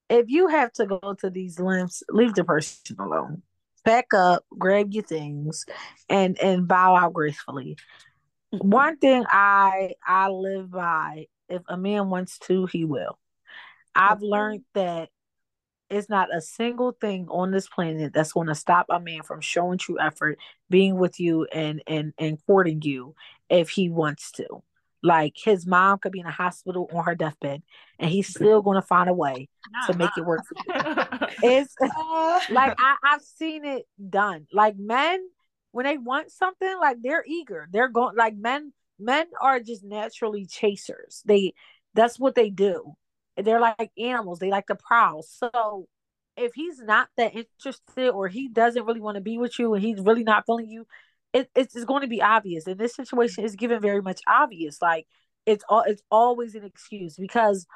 [0.09, 3.43] if you have to go to these lengths, leave the person alone.
[3.85, 5.65] Back up, grab your things,
[6.09, 7.77] and and bow out gracefully.
[8.53, 8.69] Mm-hmm.
[8.69, 13.19] One thing I I live by: if a man wants to, he will.
[13.95, 15.09] I've learned that
[15.89, 19.41] it's not a single thing on this planet that's going to stop a man from
[19.41, 20.39] showing true effort,
[20.69, 23.15] being with you, and and and courting you
[23.49, 24.63] if he wants to.
[25.07, 27.63] Like his mom could be in a hospital on her deathbed,
[28.01, 29.49] and he's still going to find a way
[29.87, 30.43] to Not make it work.
[30.49, 30.57] For
[31.43, 34.49] It's Uh, like I, I've seen it done.
[34.53, 35.21] Like men,
[35.71, 37.69] when they want something, like they're eager.
[37.71, 38.73] They're going like men.
[38.99, 41.23] Men are just naturally chasers.
[41.25, 41.55] They
[41.95, 42.95] that's what they do.
[43.37, 44.41] They're like animals.
[44.41, 45.23] They like to prowl.
[45.23, 45.87] So
[46.37, 49.85] if he's not that interested, or he doesn't really want to be with you, and
[49.85, 50.87] he's really not feeling you,
[51.37, 52.67] it, it's, it's going to be obvious.
[52.67, 54.81] And this situation is given very much obvious.
[54.81, 55.07] Like
[55.45, 57.67] it's all it's always an excuse because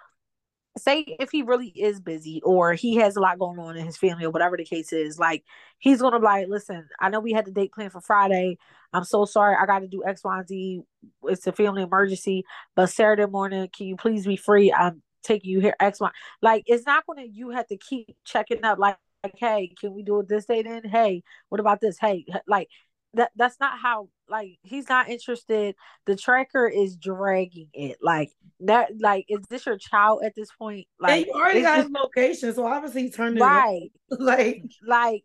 [0.78, 3.96] say if he really is busy or he has a lot going on in his
[3.98, 5.44] family or whatever the case is, like
[5.78, 8.56] he's gonna be like, listen, I know we had the date planned for Friday.
[8.94, 10.82] I'm so sorry, I got to do X, Y, and Z.
[11.24, 12.44] It's a family emergency,
[12.74, 14.72] but Saturday morning, can you please be free?
[14.72, 16.10] I'm taking you here X Y.
[16.40, 20.02] Like it's not gonna you have to keep checking up like like hey, can we
[20.02, 20.82] do it this day then?
[20.84, 21.98] Hey, what about this?
[22.00, 22.68] Hey, like
[23.14, 25.74] that that's not how like he's not interested.
[26.06, 27.98] The tracker is dragging it.
[28.00, 28.30] Like
[28.60, 30.86] that like is this your child at this point?
[30.98, 33.90] Like and you already got his location, so obviously he's turning right.
[34.10, 35.24] like like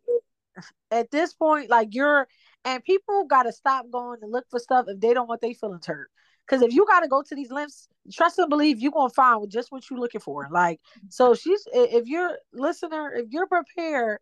[0.91, 2.27] at this point, like you're
[2.63, 5.86] and people gotta stop going to look for stuff if they don't want their feelings
[5.86, 6.09] hurt.
[6.47, 9.71] Because if you gotta go to these lengths, trust and believe you're gonna find just
[9.71, 10.47] what you're looking for.
[10.51, 10.79] Like
[11.09, 14.19] so she's if you're listener, if you're prepared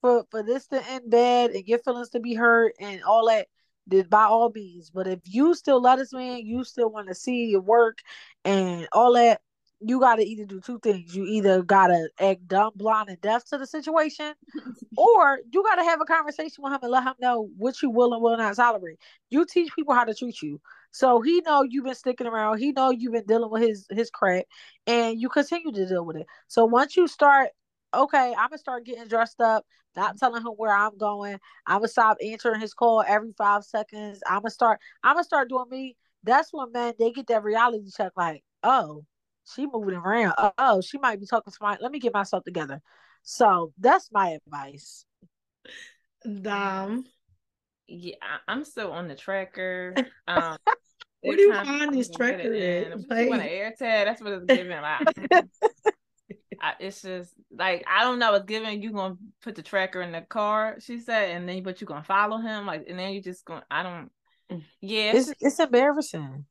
[0.00, 3.48] for for this to end bad and your feelings to be hurt and all that,
[3.86, 4.90] then by all means.
[4.90, 7.98] But if you still love this man, you still want to see your work
[8.44, 9.40] and all that,
[9.80, 11.14] you gotta either do two things.
[11.14, 14.34] You either gotta act dumb, blind, and deaf to the situation,
[14.96, 18.12] or you gotta have a conversation with him and let him know what you will
[18.12, 18.98] and will not tolerate.
[19.30, 20.60] You teach people how to treat you.
[20.92, 22.58] So he know you've been sticking around.
[22.58, 24.44] He know you've been dealing with his his crap,
[24.86, 26.26] and you continue to deal with it.
[26.48, 27.50] So once you start
[27.94, 29.64] okay, I'm gonna start getting dressed up,
[29.96, 31.38] not telling him where I'm going.
[31.66, 34.20] I'm gonna stop answering his call every five seconds.
[34.26, 34.80] I'm gonna start.
[35.02, 35.96] I'm gonna start doing me.
[36.22, 38.12] That's when man they get that reality check.
[38.16, 39.04] Like, oh,
[39.54, 40.34] she moving around.
[40.58, 41.78] Oh, she might be talking to my.
[41.80, 42.80] Let me get myself together.
[43.22, 45.04] So that's my advice.
[46.42, 47.04] Dom.
[47.86, 48.14] Yeah,
[48.46, 49.94] I'm still on the tracker.
[50.28, 50.58] Um,
[51.22, 53.04] what do you find this tracker in?
[53.10, 53.24] Like...
[53.24, 54.06] You want an air tag?
[54.06, 54.80] That's what it's giving.
[54.80, 55.08] Like,
[56.60, 58.34] I, it's just like I don't know.
[58.34, 60.76] It's giving you gonna put the tracker in the car.
[60.80, 63.64] She said, and then but you gonna follow him, like, and then you just gonna.
[63.70, 64.10] I don't.
[64.50, 64.62] Mm.
[64.80, 66.44] Yeah, it's it's embarrassing.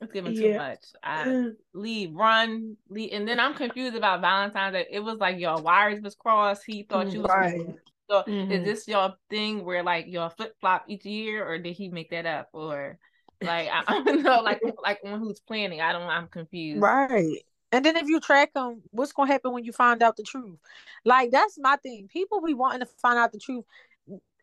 [0.00, 0.52] It's giving yeah.
[0.52, 0.84] too much.
[1.02, 4.86] I leave, run, leave, and then I'm confused about Valentine's Day.
[4.90, 6.62] It was like your wires was crossed.
[6.66, 7.66] He thought you was right.
[8.10, 8.50] So mm-hmm.
[8.50, 12.10] is this your thing where like your flip flop each year, or did he make
[12.10, 12.98] that up, or
[13.42, 15.80] like I, I don't know, like like on who's planning?
[15.80, 16.02] I don't.
[16.02, 16.80] I'm confused.
[16.80, 17.44] Right.
[17.72, 20.58] And then if you track them, what's gonna happen when you find out the truth?
[21.04, 22.08] Like that's my thing.
[22.08, 23.64] People be wanting to find out the truth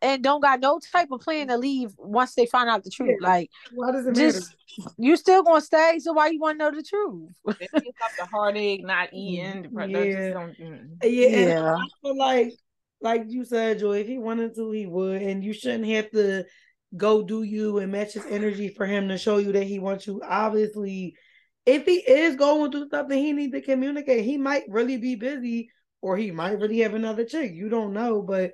[0.00, 3.18] and don't got no type of plan to leave once they find out the truth.
[3.20, 3.28] Yeah.
[3.28, 4.94] Like why does it just matter?
[4.98, 7.30] you still gonna stay, so why you wanna know the truth?
[7.60, 9.68] it's the heartache, not eating.
[9.72, 9.86] Yeah.
[9.86, 10.88] Mm.
[11.02, 11.28] yeah.
[11.28, 11.74] yeah.
[11.74, 12.52] I feel like
[13.00, 16.44] like you said, Joy, if he wanted to, he would, and you shouldn't have to
[16.96, 20.06] go do you and match his energy for him to show you that he wants
[20.06, 20.20] you.
[20.24, 21.14] Obviously,
[21.68, 24.24] if he is going through something, he needs to communicate.
[24.24, 27.52] He might really be busy, or he might really have another chick.
[27.52, 28.52] You don't know, but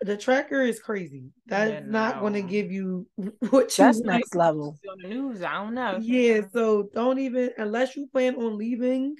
[0.00, 1.30] the tracker is crazy.
[1.46, 3.06] That's yeah, not going to give you
[3.50, 4.76] what you That's next level.
[4.90, 5.98] On the news, I don't know.
[6.02, 9.14] Yeah, so don't even unless you plan on leaving,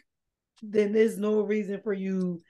[0.60, 2.40] then there's no reason for you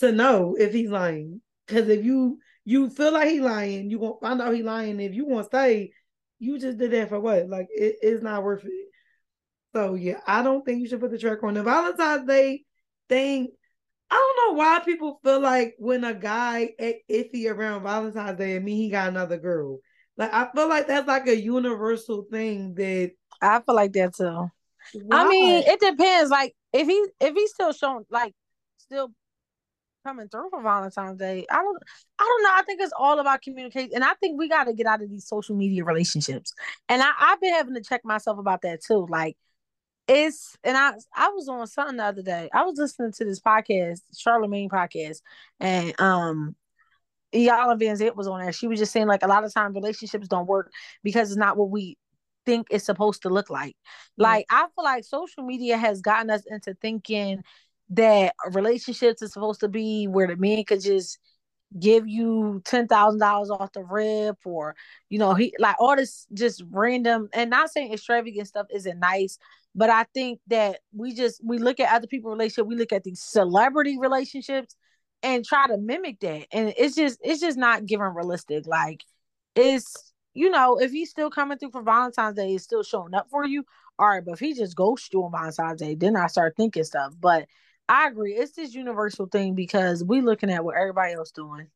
[0.00, 1.40] to know if he's lying.
[1.66, 5.00] Because if you you feel like he's lying, you won't find out he's lying.
[5.00, 5.92] If you want to stay,
[6.38, 7.48] you just did that for what?
[7.48, 8.88] Like it, it's not worth it.
[9.74, 12.64] So yeah, I don't think you should put the track on the Valentine's Day
[13.08, 13.48] thing.
[14.10, 18.58] I don't know why people feel like when a guy iffy around Valentine's Day, I
[18.58, 19.78] mean he got another girl.
[20.16, 24.50] Like I feel like that's like a universal thing that I feel like that too.
[24.92, 25.16] Why?
[25.16, 26.30] I mean, it depends.
[26.30, 28.34] Like if he if he's still showing like
[28.76, 29.12] still
[30.04, 31.46] coming through for Valentine's Day.
[31.50, 31.78] I don't
[32.18, 32.50] I don't know.
[32.52, 33.92] I think it's all about communication.
[33.94, 36.52] And I think we gotta get out of these social media relationships.
[36.88, 39.06] And I, I've been having to check myself about that too.
[39.08, 39.36] Like
[40.08, 42.48] it's and I I was on something the other day.
[42.52, 45.20] I was listening to this podcast, Charlemagne podcast,
[45.60, 46.56] and um
[47.34, 48.52] Iyanla Vanzant was on there.
[48.52, 50.70] She was just saying like a lot of times relationships don't work
[51.02, 51.96] because it's not what we
[52.44, 53.74] think it's supposed to look like.
[54.18, 57.42] Like I feel like social media has gotten us into thinking
[57.90, 61.18] that relationships is supposed to be where the man could just
[61.78, 64.74] give you ten thousand dollars off the rip or
[65.08, 69.38] you know he like all this just random and not saying extravagant stuff isn't nice
[69.74, 73.04] but I think that we just we look at other people relationship, we look at
[73.04, 74.76] these celebrity relationships
[75.22, 76.46] and try to mimic that.
[76.52, 78.66] And it's just it's just not given realistic.
[78.66, 79.02] Like
[79.54, 83.28] it's you know, if he's still coming through for Valentine's Day, he's still showing up
[83.30, 83.64] for you.
[83.98, 86.84] All right, but if he just ghosts you on Valentine's Day, then I start thinking
[86.84, 87.14] stuff.
[87.20, 87.46] But
[87.88, 91.66] I agree, it's this universal thing because we looking at what everybody else doing.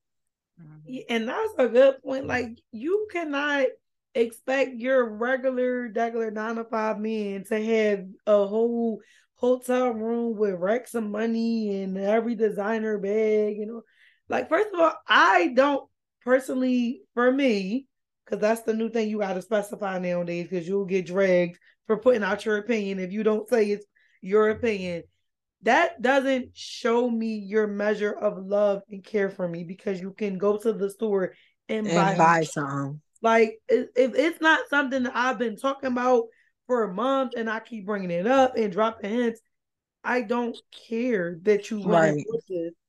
[1.10, 2.26] And that's a good point.
[2.26, 3.66] Like you cannot
[4.14, 9.00] expect your regular, regular nine to five men to have a whole
[9.34, 13.82] hotel room with racks of money and every designer bag, you know.
[14.28, 15.88] Like, first of all, I don't
[16.24, 17.86] personally, for me,
[18.24, 21.98] because that's the new thing you got to specify nowadays, because you'll get dragged for
[21.98, 23.86] putting out your opinion if you don't say it's
[24.22, 25.02] your opinion.
[25.62, 30.38] That doesn't show me your measure of love and care for me because you can
[30.38, 31.34] go to the store
[31.68, 33.00] and, and buy, buy some.
[33.22, 36.24] Like if it's not something that I've been talking about
[36.66, 39.40] for a month and I keep bringing it up and dropping hints,
[40.04, 40.56] I don't
[40.88, 42.24] care that you Right.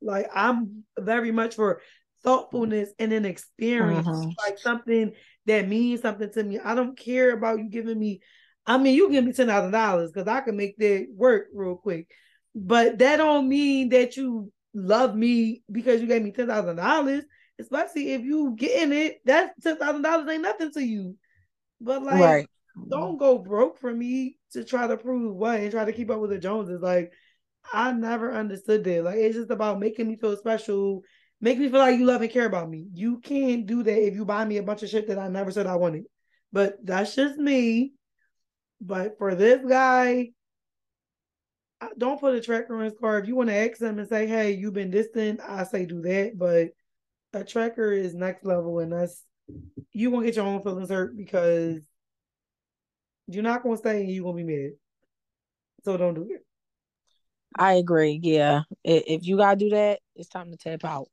[0.00, 1.80] Like I'm very much for
[2.22, 4.34] thoughtfulness and an experience, Mhm.
[4.46, 5.12] like something
[5.46, 6.58] that means something to me.
[6.58, 8.20] I don't care about you giving me.
[8.66, 11.76] I mean, you give me ten thousand dollars because I can make that work real
[11.76, 12.08] quick,
[12.54, 17.24] but that don't mean that you love me because you gave me ten thousand dollars.
[17.60, 21.16] Especially if you getting it, that ten thousand dollars ain't nothing to you.
[21.80, 22.46] But like, right.
[22.88, 26.20] don't go broke for me to try to prove what and try to keep up
[26.20, 26.80] with the Joneses.
[26.80, 27.12] Like,
[27.72, 29.04] I never understood that.
[29.04, 31.02] Like, it's just about making me feel special,
[31.40, 32.86] make me feel like you love and care about me.
[32.94, 35.50] You can't do that if you buy me a bunch of shit that I never
[35.50, 36.04] said I wanted.
[36.52, 37.92] But that's just me.
[38.80, 40.30] But for this guy,
[41.96, 43.18] don't put a tracker on his car.
[43.18, 46.00] If you want to ask him and say, "Hey, you've been distant," I say do
[46.02, 46.36] that.
[46.36, 46.70] But
[47.32, 49.24] a tracker is next level, and that's
[49.92, 51.80] you gonna get your own feelings hurt because
[53.26, 54.72] you're not gonna stay and you're gonna be mad.
[55.84, 56.44] So don't do it.
[57.56, 58.18] I agree.
[58.22, 58.62] Yeah.
[58.84, 61.08] If you gotta do that, it's time to tap out.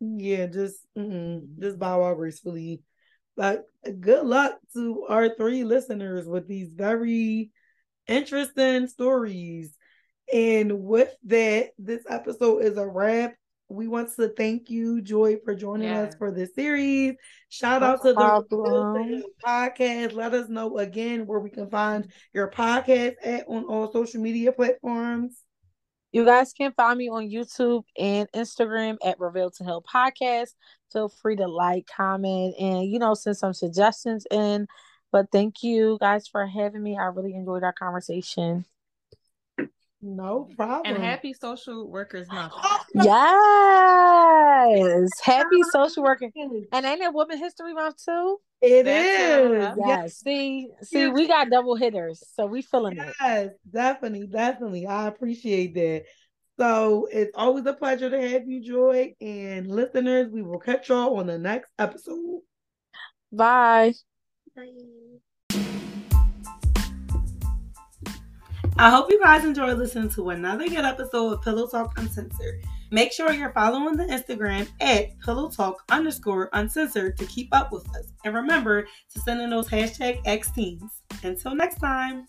[0.00, 2.82] Yeah, just mm-mm, just bow out gracefully.
[3.36, 3.64] But
[4.00, 7.50] good luck to our three listeners with these very
[8.06, 9.75] interesting stories.
[10.32, 13.34] And with that, this episode is a wrap.
[13.68, 17.14] We want to thank you, Joy, for joining us for this series.
[17.48, 19.22] Shout No out to the problem.
[19.22, 20.12] To podcast.
[20.12, 24.52] Let us know again where we can find your podcast at on all social media
[24.52, 25.42] platforms.
[26.12, 30.54] You guys can find me on YouTube and Instagram at Reveal to Heal Podcast.
[30.92, 34.66] Feel free to like, comment, and you know, send some suggestions in.
[35.10, 36.96] But thank you guys for having me.
[36.96, 38.64] I really enjoyed our conversation.
[40.06, 40.94] No problem.
[40.94, 42.52] And happy social workers month.
[42.94, 43.10] Yes.
[45.24, 46.30] Happy social worker.
[46.72, 48.38] And ain't it Women History Month too?
[48.60, 49.50] It That's is.
[49.50, 49.58] it.
[49.58, 49.76] Yes.
[49.86, 50.16] Yes.
[50.18, 53.14] See, see, we got double hitters, so we feeling it.
[53.20, 54.86] Yes, definitely, definitely.
[54.86, 56.04] I appreciate that.
[56.58, 59.14] So it's always a pleasure to have you, Joy.
[59.20, 62.42] And listeners, we will catch y'all on the next episode.
[63.32, 63.92] Bye.
[64.54, 64.70] Bye.
[68.78, 72.62] I hope you guys enjoy listening to another good episode of Pillow Talk Uncensored.
[72.90, 77.88] Make sure you're following the Instagram at Pillow Talk underscore uncensored to keep up with
[77.96, 78.12] us.
[78.26, 81.02] And remember to send in those hashtag X teens.
[81.22, 82.26] Until next time.